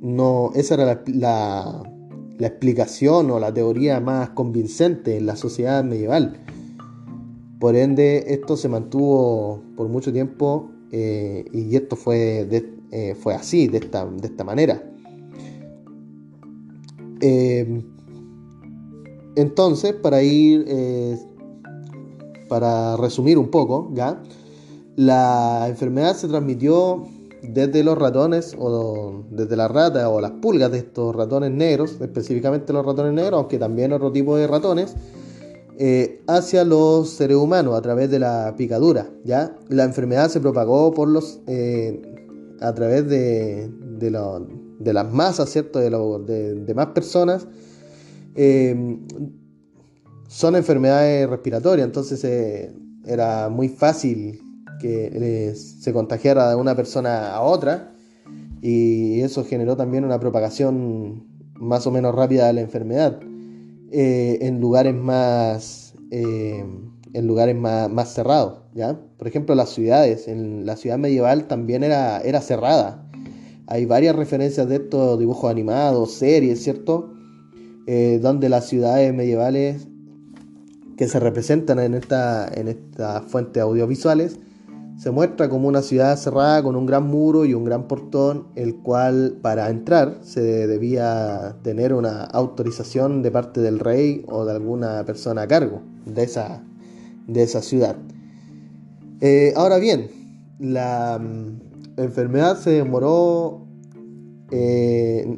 no 0.00 0.52
esa 0.54 0.74
era 0.74 1.02
la 1.06 1.91
explicación 2.48 3.30
o 3.30 3.38
la 3.38 3.52
teoría 3.52 4.00
más 4.00 4.30
convincente 4.30 5.16
en 5.16 5.26
la 5.26 5.36
sociedad 5.36 5.84
medieval. 5.84 6.40
Por 7.58 7.76
ende, 7.76 8.24
esto 8.28 8.56
se 8.56 8.68
mantuvo 8.68 9.62
por 9.76 9.88
mucho 9.88 10.12
tiempo 10.12 10.70
eh, 10.90 11.44
y 11.52 11.74
esto 11.76 11.96
fue, 11.96 12.48
eh, 12.90 13.14
fue 13.14 13.34
así, 13.34 13.68
de 13.68 13.78
esta, 13.78 14.04
de 14.04 14.26
esta 14.26 14.44
manera. 14.44 14.82
Eh, 17.20 17.82
entonces, 19.36 19.92
para 19.94 20.22
ir, 20.22 20.66
para 22.48 22.96
resumir 22.96 23.38
un 23.38 23.50
poco, 23.50 23.90
¿ya? 23.94 24.22
la 24.96 25.66
enfermedad 25.68 26.14
se 26.14 26.28
transmitió 26.28 27.06
desde 27.42 27.82
los 27.82 27.98
ratones 27.98 28.54
o 28.58 29.24
desde 29.30 29.56
las 29.56 29.70
ratas 29.70 30.06
o 30.06 30.20
las 30.20 30.30
pulgas 30.32 30.70
de 30.70 30.78
estos 30.78 31.14
ratones 31.14 31.50
negros, 31.50 32.00
específicamente 32.00 32.72
los 32.72 32.86
ratones 32.86 33.12
negros, 33.12 33.34
aunque 33.34 33.58
también 33.58 33.92
otro 33.92 34.12
tipo 34.12 34.36
de 34.36 34.46
ratones, 34.46 34.94
eh, 35.78 36.22
hacia 36.28 36.64
los 36.64 37.10
seres 37.10 37.36
humanos 37.36 37.74
a 37.76 37.82
través 37.82 38.10
de 38.10 38.20
la 38.20 38.54
picadura. 38.56 39.10
¿ya? 39.24 39.56
La 39.68 39.84
enfermedad 39.84 40.28
se 40.28 40.40
propagó 40.40 40.94
por 40.94 41.08
los, 41.08 41.40
eh, 41.48 42.00
a 42.60 42.72
través 42.74 43.08
de, 43.08 43.68
de, 43.98 44.92
las 44.92 45.12
masas, 45.12 45.50
¿cierto? 45.50 45.80
De, 45.80 46.54
de 46.54 46.74
más 46.74 46.86
personas. 46.88 47.48
Eh, 48.36 48.98
son 50.28 50.56
enfermedades 50.56 51.28
respiratorias, 51.28 51.86
entonces 51.86 52.24
era 53.04 53.48
muy 53.48 53.68
fácil 53.68 54.41
que 54.82 55.54
se 55.54 55.92
contagiara 55.92 56.50
de 56.50 56.56
una 56.56 56.74
persona 56.74 57.32
a 57.32 57.40
otra 57.40 57.94
y 58.60 59.20
eso 59.20 59.44
generó 59.44 59.76
también 59.76 60.04
una 60.04 60.20
propagación 60.20 61.24
más 61.54 61.86
o 61.86 61.90
menos 61.90 62.14
rápida 62.14 62.48
de 62.48 62.52
la 62.52 62.60
enfermedad. 62.60 63.20
Eh, 63.90 64.38
en 64.42 64.60
lugares 64.60 64.94
más 64.94 65.94
eh, 66.10 66.64
en 67.14 67.26
lugares 67.26 67.56
más, 67.56 68.14
cerrados, 68.14 68.60
¿ya? 68.74 68.98
Por 69.18 69.28
ejemplo, 69.28 69.54
las 69.54 69.70
ciudades, 69.70 70.28
en 70.28 70.66
la 70.66 70.76
ciudad 70.76 70.98
medieval 70.98 71.46
también 71.46 71.84
era, 71.84 72.20
era 72.20 72.40
cerrada. 72.40 73.06
Hay 73.66 73.86
varias 73.86 74.16
referencias 74.16 74.68
de 74.68 74.76
estos 74.76 75.18
dibujos 75.18 75.50
animados, 75.50 76.12
series, 76.12 76.62
¿cierto? 76.62 77.12
Eh, 77.86 78.18
donde 78.22 78.48
las 78.48 78.66
ciudades 78.66 79.12
medievales 79.12 79.86
que 80.96 81.08
se 81.08 81.20
representan 81.20 81.78
en 81.80 81.94
esta, 81.94 82.48
en 82.48 82.68
estas 82.68 83.24
fuentes 83.26 83.62
audiovisuales 83.62 84.38
se 85.02 85.10
muestra 85.10 85.48
como 85.48 85.66
una 85.66 85.82
ciudad 85.82 86.16
cerrada 86.16 86.62
con 86.62 86.76
un 86.76 86.86
gran 86.86 87.08
muro 87.08 87.44
y 87.44 87.54
un 87.54 87.64
gran 87.64 87.88
portón, 87.88 88.46
el 88.54 88.76
cual 88.76 89.36
para 89.42 89.68
entrar 89.68 90.18
se 90.22 90.68
debía 90.68 91.56
tener 91.64 91.92
una 91.92 92.22
autorización 92.22 93.20
de 93.20 93.32
parte 93.32 93.60
del 93.60 93.80
rey 93.80 94.24
o 94.28 94.44
de 94.44 94.52
alguna 94.52 95.04
persona 95.04 95.42
a 95.42 95.48
cargo 95.48 95.82
de 96.06 96.22
esa, 96.22 96.62
de 97.26 97.42
esa 97.42 97.62
ciudad. 97.62 97.96
Eh, 99.20 99.52
ahora 99.56 99.78
bien, 99.78 100.06
la, 100.60 101.20
enfermedad 101.96 102.56
se 102.56 102.70
demoró, 102.70 103.66
eh, 104.52 105.36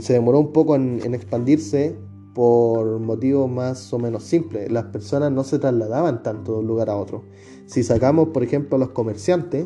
se 0.00 0.12
demoró 0.12 0.38
un 0.38 0.52
poco 0.52 0.76
en, 0.76 1.00
en 1.02 1.14
expandirse 1.14 1.96
por 2.34 3.00
motivos 3.00 3.50
más 3.50 3.90
o 3.94 3.98
menos 3.98 4.24
simples. 4.24 4.70
Las 4.70 4.84
personas 4.84 5.32
no 5.32 5.44
se 5.44 5.58
trasladaban 5.58 6.22
tanto 6.22 6.52
de 6.52 6.58
un 6.58 6.66
lugar 6.66 6.90
a 6.90 6.96
otro. 6.96 7.24
Si 7.70 7.84
sacamos, 7.84 8.30
por 8.30 8.42
ejemplo, 8.42 8.74
a 8.74 8.78
los 8.80 8.90
comerciantes, 8.90 9.64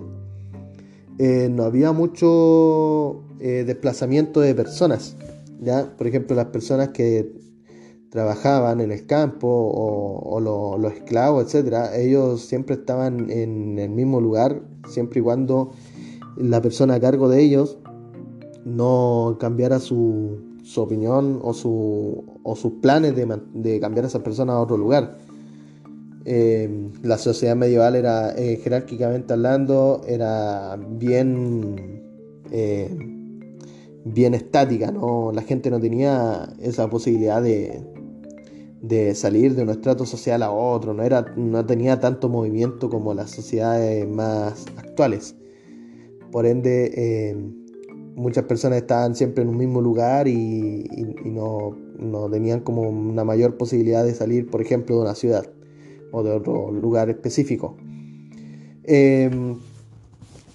eh, 1.18 1.48
no 1.50 1.64
había 1.64 1.92
mucho 1.92 3.24
eh, 3.40 3.64
desplazamiento 3.66 4.40
de 4.40 4.54
personas. 4.54 5.16
¿ya? 5.62 5.96
Por 5.96 6.06
ejemplo, 6.06 6.36
las 6.36 6.48
personas 6.48 6.90
que 6.90 7.32
trabajaban 8.10 8.82
en 8.82 8.92
el 8.92 9.06
campo 9.06 9.48
o, 9.48 10.38
los 10.38 10.92
esclavos, 10.92 11.46
etcétera, 11.46 11.96
ellos 11.96 12.42
siempre 12.42 12.74
estaban 12.74 13.30
en 13.30 13.78
el 13.78 13.88
mismo 13.88 14.20
lugar, 14.20 14.60
siempre 14.86 15.20
y 15.20 15.22
cuando 15.22 15.72
la 16.36 16.60
persona 16.60 16.96
a 16.96 17.00
cargo 17.00 17.30
de 17.30 17.40
ellos 17.40 17.78
no 18.66 19.38
cambiara 19.40 19.80
su, 19.80 20.42
opinión 20.76 21.40
o 21.42 21.54
sus 21.54 22.72
planes 22.82 23.16
de, 23.16 23.40
de, 23.54 23.80
cambiar 23.80 24.04
a 24.04 24.08
esa 24.08 24.22
persona 24.22 24.52
a 24.52 24.60
otro 24.60 24.76
lugar. 24.76 25.23
Eh, 26.26 26.90
la 27.02 27.18
sociedad 27.18 27.54
medieval 27.54 27.96
era 27.96 28.34
eh, 28.34 28.56
jerárquicamente 28.56 29.34
hablando 29.34 30.00
era 30.08 30.74
bien 30.76 32.02
eh, 32.50 32.88
bien 34.06 34.32
estática 34.32 34.90
no 34.90 35.32
la 35.34 35.42
gente 35.42 35.70
no 35.70 35.78
tenía 35.78 36.48
esa 36.62 36.88
posibilidad 36.88 37.42
de, 37.42 37.78
de 38.80 39.14
salir 39.14 39.54
de 39.54 39.64
un 39.64 39.68
estrato 39.68 40.06
social 40.06 40.42
a 40.42 40.50
otro 40.50 40.94
no 40.94 41.02
era 41.02 41.26
no 41.36 41.66
tenía 41.66 42.00
tanto 42.00 42.30
movimiento 42.30 42.88
como 42.88 43.12
las 43.12 43.30
sociedades 43.30 44.08
más 44.08 44.64
actuales. 44.78 45.36
Por 46.32 46.46
ende 46.46 47.36
muchas 48.16 48.44
personas 48.44 48.78
estaban 48.78 49.14
siempre 49.14 49.42
en 49.42 49.50
un 49.50 49.56
mismo 49.56 49.80
lugar 49.80 50.26
y, 50.28 50.84
no, 51.24 51.76
no, 51.98 52.30
tenían 52.30 52.60
como 52.60 52.82
una 52.82 53.24
mayor 53.24 53.56
posibilidad 53.56 54.04
de 54.04 54.14
salir, 54.14 54.50
por 54.50 54.60
ejemplo, 54.60 54.96
de 54.96 55.02
una 55.02 55.14
ciudad 55.14 55.53
o 56.14 56.22
de 56.22 56.30
otro 56.30 56.70
lugar 56.70 57.10
específico. 57.10 57.76
Em, 58.84 59.56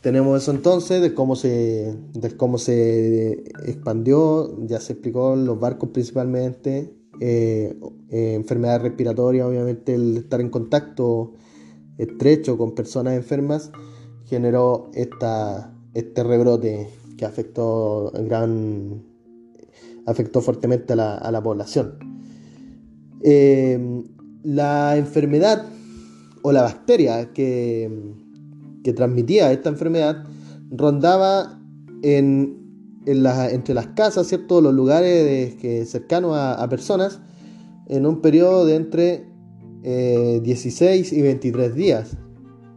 tenemos 0.02 0.41
eso 0.41 0.52
entonces, 0.52 1.02
de 1.02 1.13
cómo, 1.13 1.36
se, 1.36 1.93
de 2.13 2.38
cómo 2.38 2.58
se 2.58 3.43
expandió, 3.65 4.58
ya 4.65 4.80
se 4.80 4.93
explicó, 4.93 5.36
los 5.36 5.60
barcos 5.60 5.89
principalmente, 5.89 6.93
eh, 7.19 7.78
eh, 8.10 8.34
enfermedades 8.36 8.84
respiratorias, 8.84 9.45
obviamente 9.45 9.93
el 9.93 10.15
estar 10.17 10.39
en 10.39 10.50
contacto 10.50 11.34
estrecho 11.98 12.58
con 12.58 12.74
personas 12.76 13.15
enfermas 13.15 13.72
generó 14.26 14.89
esta, 14.93 15.76
este 15.93 16.24
rebrote 16.24 16.88
que 17.17 17.26
afectó 17.26 18.13
gran 18.13 19.04
afectó 20.06 20.41
fuertemente 20.41 20.93
a 20.93 21.32
la, 21.32 21.43
población. 21.43 22.00
Eh, 23.22 24.06
la 24.43 24.97
enfermedad 24.97 25.65
o 26.41 26.52
la 26.52 26.62
bacteria 26.62 27.34
que, 27.34 27.89
que 28.84 28.93
transmitía 28.93 29.52
esta 29.52 29.69
enfermedad 29.69 30.23
rondaba 30.71 31.60
en, 32.02 32.60
entre 33.06 33.73
las 33.73 33.88
casas, 33.88 34.28
¿cierto? 34.28 34.62
los 34.62 34.73
lugares 34.73 35.56
que, 35.56 35.86
cercanos 35.86 36.34
a, 36.36 36.67
personas, 36.69 37.19
en 37.88 38.06
un 38.06 38.21
periodo 38.21 38.65
de 38.65 38.75
entre 38.75 39.25
16 39.82 41.12
eh, 41.12 41.15
y 41.15 41.21
23 41.21 41.75
días. 41.75 42.17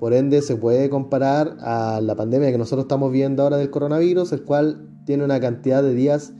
Por 0.00 0.14
ende, 0.14 0.42
se 0.42 0.56
puede 0.56 0.90
comparar 0.90 1.58
a 1.60 2.00
la 2.00 2.16
pandemia 2.16 2.50
que 2.50 2.58
nosotros 2.58 2.84
estamos 2.84 3.12
viendo 3.12 3.42
ahora 3.42 3.58
del 3.58 3.70
coronavirus, 3.70 4.32
el 4.32 4.42
cual 4.42 4.88
tiene 5.04 5.24
una 5.24 5.38
cantidad 5.38 5.82
de 5.82 5.94
días 5.94 6.32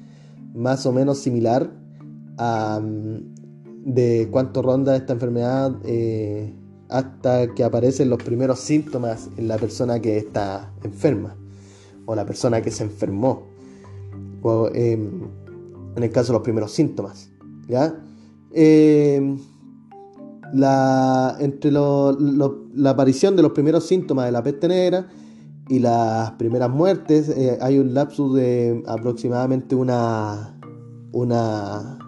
más 0.54 0.84
o 0.86 0.92
menos 0.92 1.18
similar 1.18 1.70
a 2.38 2.80
mm, 2.82 3.31
de 3.84 4.28
cuánto 4.30 4.62
ronda 4.62 4.96
esta 4.96 5.12
enfermedad 5.12 5.74
eh, 5.84 6.54
hasta 6.88 7.52
que 7.54 7.64
aparecen 7.64 8.10
los 8.10 8.22
primeros 8.22 8.60
síntomas 8.60 9.28
en 9.36 9.48
la 9.48 9.56
persona 9.56 10.00
que 10.00 10.18
está 10.18 10.72
enferma 10.84 11.36
o 12.06 12.14
la 12.14 12.24
persona 12.24 12.60
que 12.62 12.70
se 12.70 12.84
enfermó. 12.84 13.44
O, 14.42 14.68
em, 14.74 15.28
en 15.96 16.02
el 16.02 16.10
caso 16.10 16.32
de 16.32 16.38
los 16.38 16.42
primeros 16.42 16.72
síntomas. 16.72 17.30
¿ya? 17.68 17.94
Em, 18.52 19.38
la, 20.52 21.36
entre 21.40 21.70
la 21.70 22.90
aparición 22.90 23.36
de 23.36 23.42
los 23.42 23.52
primeros 23.52 23.86
síntomas 23.86 24.26
de 24.26 24.32
la 24.32 24.42
peste 24.42 24.68
negra 24.68 25.08
y 25.68 25.78
las 25.78 26.32
primeras 26.32 26.68
muertes 26.68 27.28
eh, 27.30 27.56
hay 27.60 27.78
un 27.78 27.94
lapsus 27.94 28.34
de 28.34 28.82
aproximadamente 28.86 29.74
una, 29.74 30.58
una 31.12 31.98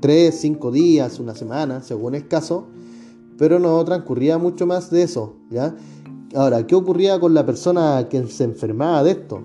3, 0.00 0.34
5 0.34 0.70
días, 0.72 1.20
una 1.20 1.34
semana, 1.34 1.82
según 1.82 2.14
el 2.14 2.26
caso, 2.26 2.66
pero 3.36 3.58
no 3.58 3.84
transcurría 3.84 4.38
mucho 4.38 4.66
más 4.66 4.90
de 4.90 5.02
eso. 5.02 5.36
¿ya? 5.50 5.76
Ahora, 6.34 6.66
¿qué 6.66 6.74
ocurría 6.74 7.20
con 7.20 7.34
la 7.34 7.46
persona 7.46 8.08
que 8.10 8.26
se 8.26 8.44
enfermaba 8.44 9.04
de 9.04 9.12
esto? 9.12 9.40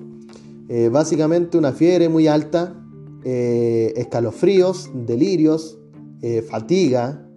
Eh, 0.69 0.89
básicamente 0.91 1.57
una 1.57 1.71
fiebre 1.71 2.09
muy 2.09 2.27
alta, 2.27 2.75
eh, 3.23 3.93
escalofríos, 3.95 4.89
delirios, 4.93 5.77
fatiga, 6.49 7.27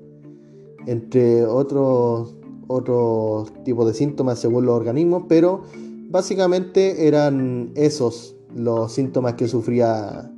entre 0.86 1.44
otros, 1.44 2.36
otros 2.68 3.52
tipos 3.64 3.84
de 3.88 3.94
síntomas 3.94 4.38
según 4.38 4.64
los 4.64 4.76
organismos, 4.76 5.24
pero 5.28 5.62
básicamente 6.08 7.08
eran 7.08 7.72
esos 7.74 8.36
los 8.54 8.92
síntomas 8.92 9.34
que 9.34 9.48
sufría 9.48 10.30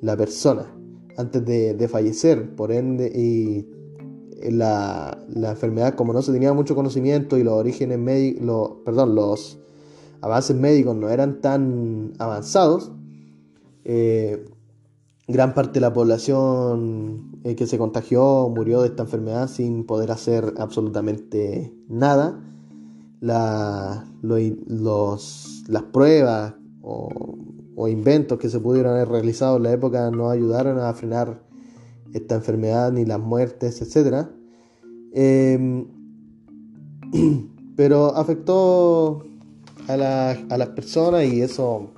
la 0.00 0.16
persona 0.16 0.79
antes 1.16 1.44
de, 1.44 1.88
fallecer. 1.88 2.54
Por 2.54 2.72
ende, 2.72 3.06
y 3.08 3.66
la, 4.50 5.18
enfermedad, 5.34 5.94
como 5.94 6.12
no 6.12 6.22
se 6.22 6.32
tenía 6.32 6.52
mucho 6.52 6.74
conocimiento 6.74 7.38
y 7.38 7.44
los 7.44 7.54
orígenes 7.54 7.98
médicos, 7.98 8.78
perdón, 8.84 9.14
los 9.14 9.58
avances 10.20 10.56
médicos 10.56 10.96
no 10.96 11.08
eran 11.08 11.40
tan 11.40 12.12
avanzados, 12.18 12.92
eh, 13.84 14.44
gran 15.26 15.54
parte 15.54 15.74
de 15.74 15.80
la 15.80 15.92
población 15.92 17.40
eh, 17.44 17.54
que 17.54 17.66
se 17.66 17.78
contagió 17.78 18.48
murió 18.48 18.82
de 18.82 18.88
esta 18.88 19.04
enfermedad 19.04 19.48
sin 19.48 19.84
poder 19.84 20.10
hacer 20.10 20.54
absolutamente 20.58 21.72
nada. 21.88 22.42
las 23.20 24.04
pruebas 25.92 26.54
o, 26.82 27.36
inventos 27.88 28.38
que 28.38 28.48
se 28.48 28.60
pudieron 28.60 28.92
haber 28.92 29.08
realizado 29.08 29.56
en 29.56 29.64
la 29.64 29.72
época 29.72 30.10
no 30.10 30.30
ayudaron 30.30 30.78
a 30.78 30.92
frenar 30.94 31.42
esta 32.12 32.34
enfermedad 32.34 32.92
ni 32.92 33.04
las 33.04 33.20
muertes, 33.20 33.80
etc. 33.80 34.26
Em, 35.12 35.86
pero 37.76 38.16
afectó 38.16 39.24
a, 39.88 39.94
a 39.94 40.58
las 40.58 40.68
personas 40.70 41.24
y 41.24 41.40
eso 41.40 41.90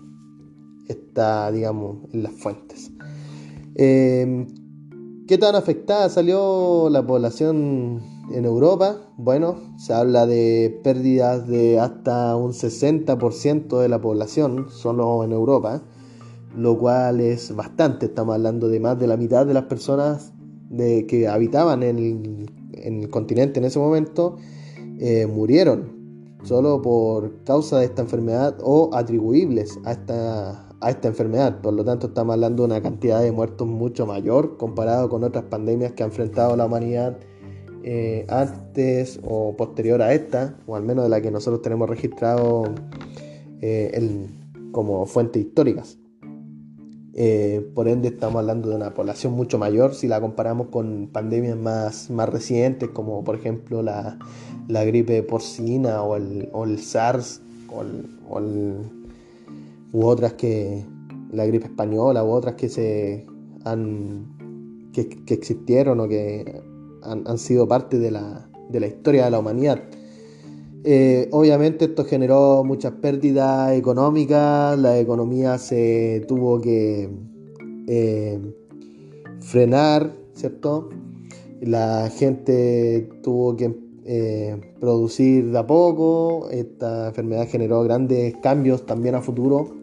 está, 0.88 1.50
digamos, 1.50 1.98
en 2.12 2.22
las 2.22 2.32
fuentes. 2.32 2.90
Em, 3.74 4.46
¿Qué 5.26 5.38
tan 5.38 5.54
afectada 5.54 6.08
salió 6.08 6.88
la 6.90 7.06
población 7.06 8.02
en 8.34 8.44
Europa? 8.44 8.96
Bueno, 9.16 9.56
se 9.76 9.92
habla 9.92 10.26
de 10.26 10.80
pérdidas 10.82 11.46
de 11.46 11.78
hasta 11.78 12.36
un 12.36 12.52
60% 12.52 13.80
de 13.80 13.88
la 13.88 14.00
población 14.00 14.66
solo 14.70 15.24
en 15.24 15.32
Europa, 15.32 15.82
lo 16.56 16.78
cual 16.78 17.20
es 17.20 17.54
bastante. 17.54 18.06
Estamos 18.06 18.34
hablando 18.34 18.68
de 18.68 18.80
más 18.80 18.98
de 18.98 19.06
la 19.06 19.16
mitad 19.16 19.46
de 19.46 19.54
las 19.54 19.64
personas 19.64 20.32
de, 20.70 21.06
que 21.06 21.28
habitaban 21.28 21.82
en 21.82 22.48
el, 22.72 23.10
continente 23.10 23.60
en 23.60 23.66
ese 23.66 23.78
momento 23.78 24.36
eh, 24.98 25.26
murieron 25.26 26.02
solo 26.42 26.82
por 26.82 27.44
causa 27.44 27.78
de 27.78 27.84
esta 27.84 28.02
enfermedad 28.02 28.56
o 28.62 28.90
atribuibles 28.92 29.78
a 29.84 29.92
esta, 29.92 30.68
a 30.80 30.90
esta 30.90 31.08
enfermedad. 31.08 31.60
Por 31.60 31.74
lo 31.74 31.84
tanto, 31.84 32.08
estamos 32.08 32.34
hablando 32.34 32.62
de 32.62 32.66
una 32.66 32.82
cantidad 32.82 33.20
de 33.20 33.30
muertos 33.30 33.68
mucho 33.68 34.06
mayor 34.06 34.56
comparado 34.56 35.08
con 35.08 35.22
otras 35.22 35.44
pandemias 35.44 35.92
que 35.92 36.02
ha 36.02 36.06
enfrentado 36.06 36.56
la 36.56 36.66
humanidad 36.66 37.18
eh, 37.84 38.26
antes 38.28 39.18
o 39.24 39.56
posterior 39.56 40.02
a 40.02 40.14
esta, 40.14 40.56
o 40.66 40.76
al 40.76 40.82
menos 40.82 41.04
de 41.04 41.10
la 41.10 41.20
que 41.20 41.30
nosotros 41.30 41.62
tenemos 41.62 41.88
registrado 41.88 42.64
eh, 43.60 44.28
como 44.70 45.06
fuentes 45.06 45.42
históricas. 45.42 45.98
Eh, 47.14 47.68
por 47.74 47.88
ende, 47.88 48.08
estamos 48.08 48.40
hablando 48.40 48.70
de 48.70 48.76
una 48.76 48.94
población 48.94 49.34
mucho 49.34 49.58
mayor 49.58 49.94
si 49.94 50.08
la 50.08 50.20
comparamos 50.20 50.68
con 50.68 51.08
pandemias 51.12 51.58
más, 51.58 52.08
más 52.10 52.28
recientes, 52.28 52.88
como 52.88 53.22
por 53.22 53.34
ejemplo 53.34 53.82
la, 53.82 54.18
gripe 54.68 55.22
porcina 55.22 56.02
o 56.02 56.16
el, 56.16 56.78
SARS 56.78 57.42
o 57.68 58.40
u 59.92 60.06
otras 60.06 60.32
que 60.34 60.84
la 61.30 61.44
gripe 61.44 61.66
española 61.66 62.24
u 62.24 62.30
otras 62.30 62.54
que 62.54 62.68
se 62.68 63.26
han 63.64 64.26
que, 64.92 65.34
existieron 65.34 66.00
o 66.00 66.08
que 66.08 66.62
han, 67.02 67.38
sido 67.38 67.68
parte 67.68 67.98
de 67.98 68.10
la, 68.10 68.48
de 68.70 68.80
la, 68.80 68.86
historia 68.86 69.26
de 69.26 69.30
la 69.30 69.38
humanidad. 69.38 69.82
Eh, 70.84 71.28
obviamente 71.30 71.84
esto 71.84 72.04
generó 72.04 72.64
muchas 72.64 72.92
pérdidas 72.94 73.72
económicas, 73.72 74.78
la 74.78 74.98
economía 74.98 75.58
se 75.58 76.24
tuvo 76.26 76.60
que 76.60 77.08
eh, 77.86 78.40
frenar, 79.40 80.12
¿cierto? 80.34 80.88
La 81.60 82.10
gente 82.10 83.08
tuvo 83.22 83.54
que 83.54 83.76
eh, 84.04 84.60
producir 84.80 85.52
de 85.52 85.58
a 85.58 85.66
poco, 85.66 86.48
esta 86.50 87.08
enfermedad 87.08 87.46
generó 87.48 87.84
grandes 87.84 88.34
cambios 88.42 88.84
también 88.84 89.14
a 89.14 89.20
futuro, 89.20 89.76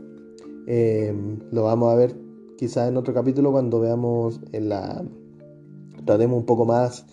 lo 1.51 1.63
vamos 1.63 1.91
a 1.91 1.95
ver 1.95 2.15
quizás 2.59 2.89
en 2.89 2.97
otro 2.97 3.13
capítulo 3.13 3.53
cuando 3.53 3.79
veamos 3.79 4.41
en 4.51 4.67
la... 4.67 5.01
tratemos 6.05 6.37
un 6.37 6.45
poco 6.45 6.65
más 6.65 7.05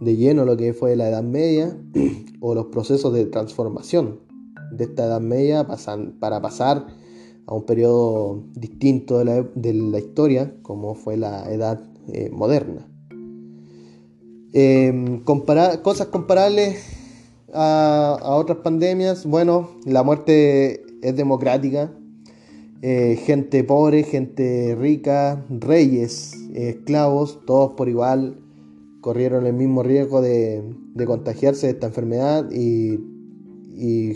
de 0.00 0.16
lleno 0.16 0.44
lo 0.44 0.56
que 0.56 0.72
fue 0.72 0.96
la 0.96 1.08
Edad 1.08 1.22
Media 1.22 1.76
o 2.40 2.54
los 2.54 2.66
procesos 2.66 3.12
de 3.12 3.26
transformación 3.26 4.20
de 4.72 4.84
esta 4.84 5.06
Edad 5.06 5.20
Media 5.20 5.66
para 6.20 6.40
pasar 6.40 6.86
a 7.46 7.54
un 7.54 7.64
periodo 7.64 8.44
distinto 8.54 9.18
de 9.18 9.74
la, 9.74 9.98
historia 9.98 10.54
como 10.62 10.94
fue 10.94 11.16
la 11.16 11.52
Edad 11.52 11.80
eh, 12.08 12.30
Moderna. 12.32 12.86
Em, 14.52 15.22
cosas 15.24 16.08
comparables 16.08 16.84
a, 17.52 18.18
otras 18.22 18.58
pandemias, 18.58 19.26
bueno, 19.26 19.70
la 19.84 20.02
muerte 20.02 20.82
es 21.02 21.16
democrática, 21.16 21.92
eh, 22.82 23.16
gente 23.26 23.62
pobre, 23.62 24.04
gente 24.04 24.74
rica, 24.74 25.44
reyes, 25.50 26.34
esclavos, 26.54 27.44
todos 27.44 27.74
por 27.74 27.90
igual, 27.90 28.38
corrieron 29.02 29.46
el 29.46 29.52
mismo 29.52 29.82
riesgo 29.82 30.22
de, 30.22 30.62
contagiarse 31.06 31.66
de 31.66 31.72
esta 31.74 31.88
enfermedad 31.88 32.50
y, 32.50 32.98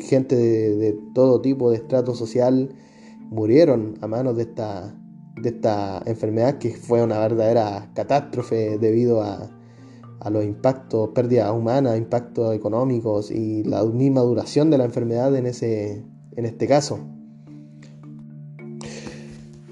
gente 0.08 0.36
de, 0.36 0.98
todo 1.14 1.40
tipo 1.40 1.70
de 1.70 1.76
estrato 1.76 2.14
social 2.14 2.74
murieron 3.30 3.96
a 4.02 4.06
manos 4.06 4.36
de 4.36 4.42
esta, 4.42 4.94
de 5.40 5.48
esta 5.48 6.02
enfermedad 6.06 6.58
que 6.58 6.70
fue 6.70 7.02
una 7.02 7.18
verdadera 7.18 7.90
catástrofe 7.94 8.78
debido 8.78 9.22
a, 9.22 9.50
los 10.30 10.42
impactos, 10.42 11.10
pérdidas 11.10 11.52
humanas, 11.52 11.98
impactos 11.98 12.54
económicos 12.54 13.30
y 13.30 13.62
la 13.64 13.84
misma 13.84 14.22
duración 14.22 14.70
de 14.70 14.78
la 14.78 14.86
enfermedad 14.86 15.36
en, 15.36 15.44
ese, 15.44 16.02
en 16.34 16.46
este 16.46 16.66
caso. 16.66 17.13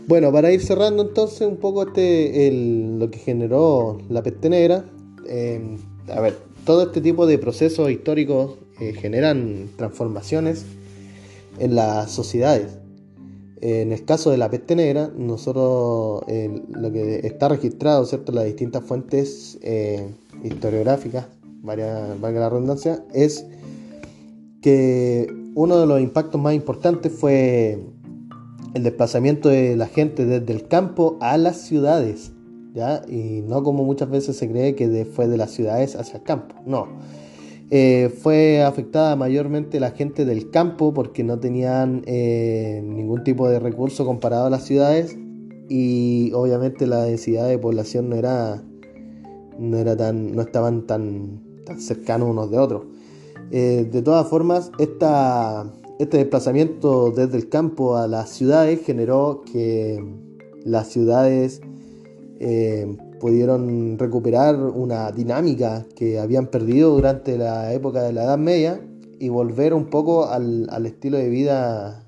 Bueno, 0.09 0.33
para 0.33 0.53
ir 0.53 0.61
cerrando 0.61 1.03
entonces 1.03 1.47
un 1.47 1.57
poco 1.57 1.87
este, 1.87 2.51
lo 2.99 3.11
que 3.11 3.19
generó 3.19 3.99
la 4.09 4.23
peste 4.23 4.51
negra, 4.51 4.85
Em, 5.27 5.79
a 6.09 6.21
ver, 6.21 6.39
todo 6.65 6.83
este 6.83 7.01
tipo 7.01 7.27
de 7.27 7.39
procesos 7.39 7.91
históricos 7.91 8.57
eh, 8.81 8.93
generan 8.93 9.69
transformaciones 9.77 10.65
en 11.59 11.75
las 11.75 12.11
sociedades. 12.11 12.79
En 13.61 13.93
el 13.93 14.05
caso 14.05 14.31
de 14.31 14.39
la 14.39 14.51
peste 14.51 14.75
negra, 14.75 15.11
nosotros 15.17 16.25
lo 16.27 16.93
que 16.93 17.21
está 17.25 17.49
registrado, 17.49 18.05
¿cierto? 18.07 18.33
Las 18.33 18.45
distintas 18.45 18.83
fuentes 18.83 19.57
eh, 19.63 20.11
historiográficas, 20.43 21.27
varias, 21.63 22.21
valga 22.21 22.41
la 22.41 22.51
redundancia, 22.51 23.05
es 23.15 23.47
que 24.63 25.33
uno 25.55 25.79
de 25.79 25.87
los 25.87 26.01
impactos 26.01 26.41
más 26.41 26.55
importantes 26.55 27.13
fue 27.13 27.79
el 28.75 28.83
desplazamiento 28.83 29.49
de 29.49 29.77
la 29.77 29.87
gente 29.87 30.25
desde 30.25 30.53
el 30.53 30.69
campo 30.69 31.17
a 31.21 31.37
las 31.37 31.59
ciudades. 31.59 32.33
Y 33.09 33.43
no 33.43 33.63
como 33.63 33.85
muchas 33.85 34.09
veces 34.09 34.37
se 34.37 34.49
cree 34.49 34.75
que 34.75 35.05
fue 35.05 35.29
de 35.29 35.37
las 35.37 35.51
ciudades 35.51 35.95
hacia 35.95 36.19
el 36.19 36.23
campo, 36.23 36.55
no. 36.65 36.89
Eh, 37.75 38.11
fue 38.23 38.63
afectada 38.63 39.17
mayormente 39.17 39.81
la 39.81 39.93
gente 39.93 40.27
del 40.27 40.51
campo 40.51 40.93
porque 40.93 41.25
no 41.25 41.39
tenían 41.39 42.03
eh, 42.07 42.83
ningún 42.85 43.25
tipo 43.25 43.49
de 43.49 43.59
recurso 43.59 44.05
comparado 44.05 44.47
a 44.47 44.51
las 44.51 44.65
ciudades 44.65 45.17
y 45.71 46.33
obviamente 46.35 46.87
la 46.87 47.05
densidad 47.05 47.49
de 47.49 47.59
población 47.59 48.11
no 48.11 48.17
era, 48.17 48.63
no 49.59 49.79
era 49.79 49.97
tan, 49.97 50.37
no 50.37 50.43
estaban 50.43 50.87
tan, 50.87 51.41
tan 51.65 51.81
cercanos 51.81 52.29
unos 52.29 52.51
de 52.51 52.59
otros. 52.59 52.83
Eh, 53.51 53.89
de 53.91 54.03
todas 54.03 54.29
formas, 54.29 54.71
esta, 54.79 55.65
este 56.03 56.19
desplazamiento 56.19 57.13
desde 57.13 57.37
el 57.37 57.49
campo 57.49 57.97
a 57.97 58.09
las 58.09 58.31
ciudades 58.31 58.85
generó 58.85 59.45
que 59.51 60.05
las 60.65 60.89
ciudades 60.89 61.61
eh, 62.41 62.97
pudieron 63.21 63.99
recuperar 63.99 64.57
una 64.57 65.13
dinámica 65.13 65.87
que 65.95 66.19
habían 66.19 66.49
perdido 66.49 66.91
durante 66.91 67.39
la 67.39 67.73
época 67.73 68.03
de 68.03 68.13
la 68.13 68.25
Edad 68.25 68.39
Media 68.39 68.81
y 69.21 69.29
volver 69.29 69.75
un 69.75 69.87
poco 69.87 70.27
al, 70.27 70.69
estilo 70.85 71.19
de 71.19 71.29
vida 71.29 72.05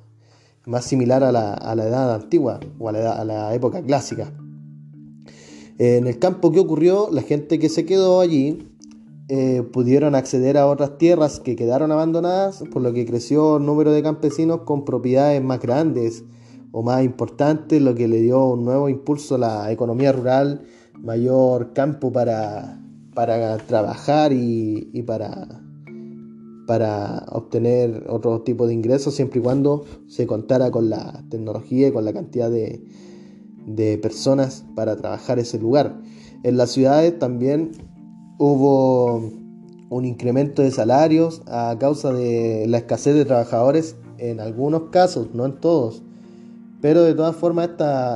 más 0.67 0.85
similar 0.85 1.23
a 1.23 1.31
la, 1.31 1.85
edad 1.87 2.15
antigua 2.15 2.59
o 2.81 2.89
a 2.89 2.93
la, 2.93 3.55
época 3.55 3.81
clásica. 3.81 4.33
En 5.79 6.09
el 6.09 6.19
campo 6.19 6.51
que 6.51 6.59
ocurrió, 6.59 7.11
la 7.13 7.23
gente 7.23 7.61
que 7.61 7.69
se 7.69 7.87
quedó 7.87 8.21
allí 8.21 8.74
eh, 9.29 9.63
pudieron 9.73 10.15
acceder 10.15 10.59
a 10.59 10.67
otras 10.67 10.99
tierras 10.99 11.41
que 11.41 11.57
quedaron 11.57 11.91
abandonadas, 11.91 12.63
por 12.71 12.83
lo 12.83 12.93
que 12.93 13.07
creció 13.07 13.57
el 13.57 13.65
número 13.65 13.91
de 13.91 14.03
campesinos 14.03 14.61
con 14.67 14.85
propiedades 14.85 15.43
más 15.43 15.61
grandes 15.61 16.25
o 16.73 16.83
más 16.83 17.03
importante, 17.03 17.81
lo 17.81 17.95
que 17.95 18.07
le 18.07 18.21
dio 18.21 18.45
un 18.45 18.67
nuevo 18.67 18.91
impulso 18.91 19.37
a 19.37 19.39
la 19.39 19.73
economía 19.73 20.13
rural, 20.13 20.67
mayor 20.99 21.73
campo 21.73 22.13
para, 22.13 22.83
para 23.15 23.57
trabajar 23.57 24.33
y, 24.35 25.03
para, 25.07 25.63
para 26.67 27.25
obtener 27.31 28.05
otro 28.11 28.43
tipo 28.43 28.67
de 28.67 28.75
ingresos, 28.75 29.15
siempre 29.15 29.41
y 29.41 29.43
cuando 29.43 29.87
se 30.07 30.27
contara 30.27 30.71
con 30.71 30.91
la 30.91 31.25
tecnología 31.31 31.89
y 31.89 31.93
con 31.93 32.05
la 32.05 32.13
cantidad 32.13 32.51
de, 32.51 32.85
de 33.67 33.97
personas 33.97 34.67
para 34.75 34.97
trabajar 34.97 35.39
ese 35.39 35.59
lugar. 35.59 35.99
En 36.43 36.59
las 36.59 36.73
ciudades 36.73 37.19
también 37.19 37.73
hubo 38.39 39.31
un 39.91 40.05
incremento 40.05 40.63
de 40.63 40.71
salarios 40.71 41.43
a 41.47 41.77
causa 41.79 42.13
de 42.13 42.67
la 42.69 42.79
escasez 42.79 43.15
de 43.15 43.25
trabajadores 43.25 43.97
en 44.19 44.41
algunos 44.41 44.91
casos, 44.91 45.29
no 45.35 45.47
en 45.47 45.61
todos. 45.61 46.03
Pero 46.81 47.03
de 47.03 47.15
todas 47.15 47.37
formas, 47.37 47.71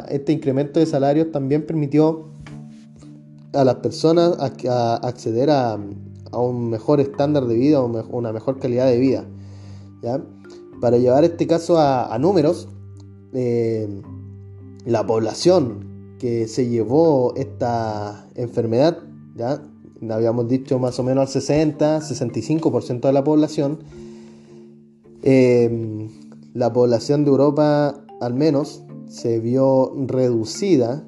este 0.09 0.33
incremento 0.33 0.81
de 0.81 0.87
salarios 0.87 1.33
también 1.33 1.67
permitió 1.67 2.27
a 3.55 3.65
las 3.65 3.77
personas 3.77 4.37
acceder 4.39 5.51
a, 5.51 5.79
un 6.33 6.69
mejor 6.69 7.01
estándar 7.01 7.47
de 7.47 7.55
vida, 7.55 7.81
una 7.83 8.33
mejor 8.33 8.59
calidad 8.59 8.87
de 8.87 8.99
vida. 8.99 9.25
Para 10.81 10.99
llevar 10.99 11.25
este 11.25 11.47
caso 11.47 11.79
a, 11.79 12.17
números, 12.19 12.69
eh, 13.33 13.89
la 14.85 15.07
población 15.07 16.17
que 16.19 16.49
se 16.49 16.69
llevó 16.69 17.35
esta 17.37 18.27
enfermedad, 18.35 18.99
¿ya? 19.37 19.63
Habíamos 20.11 20.49
dicho 20.49 20.79
más 20.79 20.99
o 20.99 21.03
menos 21.03 21.23
al 21.23 21.29
60, 21.29 22.01
65% 22.01 23.01
de 23.01 23.13
la 23.13 23.25
población, 23.25 23.79
eh, 25.23 26.09
la 26.55 26.73
población 26.73 27.25
de 27.25 27.31
Europa 27.31 28.05
al 28.21 28.35
menos 28.35 28.83
se 29.07 29.41
vio 29.41 29.93
reducida 30.07 31.05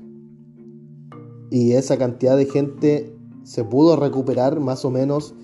y 1.50 1.72
esa 1.72 1.98
cantidad 1.98 2.36
de 2.36 2.46
gente 2.46 3.16
se 3.42 3.64
pudo 3.64 3.96
recuperar 3.96 4.60
más 4.60 4.84
o 4.84 4.90
menos 4.90 5.34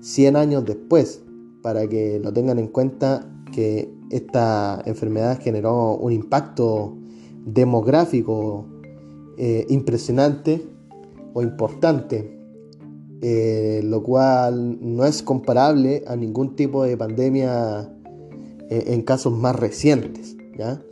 100 0.00 0.36
años 0.36 0.64
después, 0.64 1.22
para 1.62 1.88
que 1.88 2.20
lo 2.20 2.32
tengan 2.32 2.58
en 2.58 2.68
cuenta 2.68 3.28
que 3.52 3.92
esta 4.10 4.80
enfermedad 4.86 5.40
generó 5.40 5.96
un 5.96 6.12
impacto 6.12 6.96
demográfico 7.44 8.66
eh, 9.36 9.66
impresionante 9.68 10.64
o 11.34 11.42
importante, 11.42 12.37
eh, 13.22 13.80
lo 13.84 14.02
cual 14.02 14.78
no 14.80 15.04
es 15.04 15.22
comparable 15.22 16.04
a 16.06 16.16
ningún 16.16 16.56
tipo 16.56 16.84
de 16.84 16.96
pandemia 16.96 17.92
eh, 18.70 18.84
en 18.88 19.02
casos 19.02 19.32
más 19.32 19.56
recientes. 19.56 20.36
¿ya? 20.56 20.82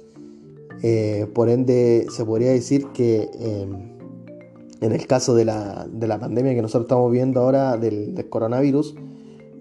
Eh, 0.83 1.27
por 1.35 1.49
ende, 1.49 2.07
se 2.11 2.25
podría 2.25 2.51
decir 2.51 2.87
que 2.95 3.29
em, 3.39 3.97
en 4.81 4.93
el 4.93 5.07
caso 5.07 5.35
de 5.35 5.45
la, 5.45 5.87
pandemia 6.21 6.55
que 6.55 6.63
nosotros 6.63 6.85
estamos 6.85 7.11
viendo 7.11 7.41
ahora 7.41 7.77
del, 7.77 8.27
coronavirus, 8.29 8.95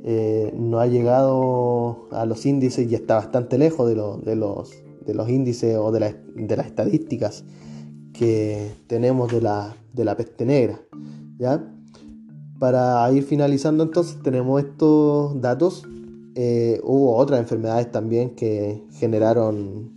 eh, 0.03 0.53
no 0.55 0.79
ha 0.79 0.87
llegado 0.87 2.07
a 2.11 2.25
los 2.25 2.45
índices 2.45 2.89
y 2.89 2.95
está 2.95 3.15
bastante 3.15 3.57
lejos 3.57 3.87
de, 3.87 3.95
de, 3.95 4.35
los, 4.35 4.71
de 5.05 5.13
los, 5.13 5.29
índices 5.29 5.77
o 5.77 5.91
de, 5.91 5.99
las 5.99 6.65
estadísticas 6.67 7.43
que 8.13 8.71
tenemos 8.87 9.31
de 9.31 9.41
la, 9.41 9.75
de 9.93 10.05
la 10.05 10.15
peste 10.15 10.45
negra. 10.45 10.79
¿ya? 11.37 11.74
Para 12.65 13.11
ir 13.11 13.21
finalizando 13.21 13.83
entonces 13.83 14.17
tenemos 14.23 14.59
estos 14.59 15.39
datos. 15.39 15.83
Eh, 16.33 16.81
hubo 16.83 17.15
otras 17.15 17.39
enfermedades 17.39 17.91
también 17.91 18.31
que 18.31 18.83
generaron 18.93 19.91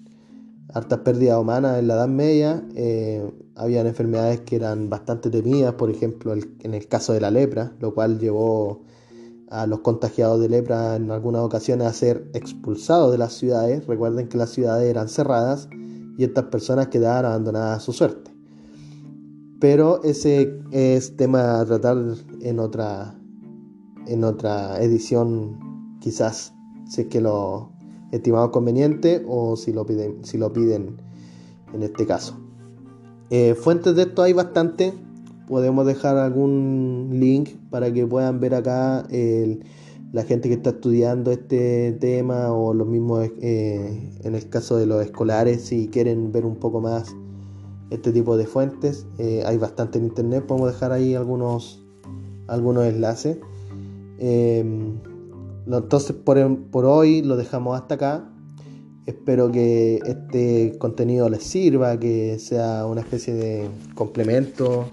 hartas 0.75 0.99
pérdidas 0.99 1.41
humanas 1.41 1.79
en 1.79 1.89
la 1.89 1.95
Edad 1.95 2.09
Media. 2.09 2.63
Eh, 2.75 3.27
habían 3.55 3.87
enfermedades 3.87 4.41
que 4.43 4.57
eran 4.57 4.91
bastante 4.91 5.31
temidas, 5.31 5.73
por 5.77 5.89
ejemplo, 5.89 6.35
en 6.35 6.75
el 6.75 6.87
caso 6.89 7.15
de 7.15 7.23
la 7.23 7.31
lepra, 7.31 7.73
lo 7.81 7.95
cual 7.95 8.19
llevó 8.19 8.83
a 9.49 9.67
los 9.67 9.81
contagiados 9.81 10.39
de 10.39 10.51
lepra 10.51 10.97
en 10.97 11.11
algunas 11.11 11.41
ocasiones 11.41 11.87
a 11.87 11.93
ser 11.95 12.29
expulsados 12.35 13.11
de 13.11 13.17
las 13.17 13.33
ciudades. 13.33 13.87
Recuerden 13.87 14.29
que 14.29 14.37
las 14.37 14.51
ciudades 14.51 14.91
eran 14.91 15.09
cerradas 15.09 15.71
y 16.19 16.23
estas 16.23 16.45
personas 16.45 16.89
quedaban 16.89 17.25
abandonadas 17.25 17.79
a 17.79 17.81
su 17.81 17.95
suerte. 17.95 18.31
Pero 19.59 20.03
ese 20.05 20.61
es 20.71 21.17
tema 21.17 21.61
a 21.61 21.65
tratar 21.65 21.97
en 22.43 22.59
otra, 22.59 23.19
en 24.07 24.25
otra 24.25 24.83
edición, 24.83 25.99
quizás, 26.01 26.55
si 26.87 27.03
es 27.03 27.07
que 27.09 27.21
lo 27.21 27.71
estimamos 28.13 28.51
conveniente 28.51 29.25
o 29.29 29.57
si 29.57 29.73
lo 29.73 29.85
piden, 29.85 30.25
si 30.25 30.39
lo 30.39 30.53
piden 30.53 30.97
en 31.73 31.83
este 31.83 32.07
caso. 32.07 32.39
Eh, 33.31 33.55
fuentes 33.55 33.95
de 33.95 34.03
esto 34.03 34.23
hay 34.23 34.33
bastante. 34.33 34.93
Podemos 35.47 35.87
dejar 35.87 36.17
algún 36.17 37.09
link 37.13 37.51
para 37.71 37.93
que 37.93 38.07
puedan 38.07 38.41
ver 38.41 38.55
acá 38.55 39.07
la 40.13 40.23
gente 40.23 40.49
que 40.49 40.55
está 40.55 40.71
estudiando 40.71 41.31
este 41.31 41.93
tema 41.93 42.53
o 42.53 42.73
los 42.73 42.87
mismos 42.87 43.29
eh, 43.41 44.11
en 44.23 44.35
el 44.35 44.49
caso 44.49 44.77
de 44.77 44.87
los 44.87 45.05
escolares 45.05 45.63
si 45.63 45.89
quieren 45.89 46.33
ver 46.33 46.47
un 46.47 46.57
poco 46.57 46.81
más 46.81 47.15
este 47.91 48.13
tipo 48.13 48.37
de 48.37 48.47
fuentes. 48.47 49.07
Eh, 49.19 49.43
hay 49.47 49.59
bastante 49.59 49.99
en 49.99 50.05
internet. 50.05 50.45
Podemos 50.47 50.73
dejar 50.73 50.93
ahí 50.93 51.15
algunos, 51.15 51.85
algunos 52.49 52.87
enlaces. 52.87 53.39
entonces 54.19 56.17
por, 56.17 56.59
por 56.71 56.85
hoy 56.85 57.23
lo 57.23 57.37
dejamos 57.37 57.81
hasta 57.81 57.95
acá. 57.95 58.29
Espero 59.07 59.51
que 59.51 60.01
este 60.05 60.77
contenido 60.79 61.31
les 61.31 61.43
sirva, 61.43 61.99
que 61.99 62.39
sea 62.39 62.85
una 62.85 63.01
especie 63.01 63.33
de 63.33 63.67
complemento. 63.95 64.91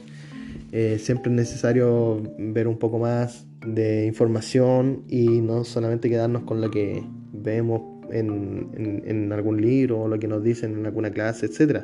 Eh, 0.71 0.99
siempre 0.99 1.31
es 1.31 1.35
necesario 1.35 2.21
ver 2.37 2.67
un 2.67 2.77
poco 2.77 2.99
más 2.99 3.45
de 3.65 4.05
información 4.05 5.03
y 5.09 5.41
no 5.41 5.63
solamente 5.63 6.09
quedarnos 6.09 6.43
con 6.43 6.61
lo 6.61 6.71
que 6.71 7.03
vemos 7.33 7.81
en, 8.11 9.31
algún 9.33 9.61
libro 9.61 10.03
o 10.03 10.07
lo 10.07 10.19
que 10.19 10.27
nos 10.27 10.43
dicen 10.43 10.77
en 10.77 10.85
alguna 10.85 11.11
clase, 11.11 11.47
etc. 11.47 11.83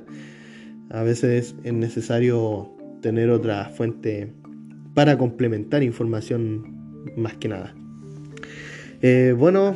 A 0.89 1.03
veces 1.03 1.55
es 1.63 1.73
necesario 1.73 2.69
tener 3.01 3.29
otra 3.29 3.69
fuente 3.69 4.33
para 4.93 5.17
complementar 5.17 5.83
información 5.83 7.03
más 7.15 7.35
que 7.35 7.47
nada. 7.47 7.75
Eh, 9.01 9.33
bueno, 9.37 9.75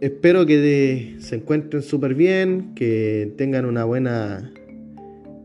espero 0.00 0.46
que 0.46 1.16
se 1.18 1.36
encuentren 1.36 1.82
súper 1.82 2.14
bien, 2.14 2.74
que 2.74 3.32
tengan 3.36 3.64
una 3.64 3.84
buena, 3.84 4.52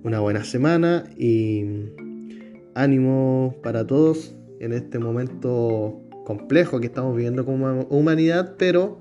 una 0.03 0.20
buena 0.20 0.43
semana 0.43 1.05
y 1.17 1.63
ánimo 2.76 3.55
para 3.63 3.86
todos 3.86 4.36
en 4.59 4.74
este 4.74 4.99
momento 4.99 6.01
complejo 6.26 6.80
que 6.80 6.88
estamos 6.88 7.15
viviendo 7.15 7.45
como 7.45 7.84
humanidad, 7.89 8.55
pero 8.57 8.99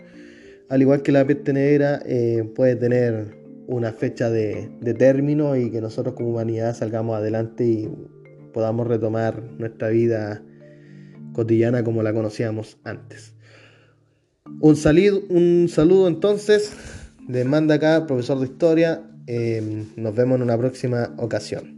al 0.69 0.83
igual 0.83 1.03
que 1.03 1.13
la 1.13 1.27
peste 1.27 1.53
negra 1.53 2.01
eh, 2.07 2.49
puede 2.55 2.77
tener 2.77 3.37
una 3.67 3.93
fecha 3.93 4.31
de, 4.31 4.71
de 4.81 4.95
término 4.95 5.57
y 5.57 5.71
que 5.71 5.81
nosotros 5.81 6.15
como 6.15 6.31
humanidad 6.31 6.75
salgamos 6.75 7.17
adelante 7.17 7.67
y 7.67 7.89
podamos 8.53 8.87
retomar 8.87 9.43
nuestra 9.59 9.89
vida 9.89 10.43
cotidiana 11.33 11.85
como 11.85 12.03
la 12.03 12.13
conocíamos 12.13 12.79
antes. 12.85 13.35
Un, 14.61 14.77
un 15.29 15.69
saludo 15.69 16.09
entonces, 16.09 16.73
de 17.29 17.45
manda 17.45 17.77
acá, 17.77 18.07
profesor 18.07 18.39
de 18.41 18.47
historia. 18.47 19.03
Em, 19.27 19.87
nos 19.97 20.15
vemos 20.15 20.37
en 20.37 20.43
una 20.43 20.59
próxima 20.59 21.15
ocasión. 21.19 21.78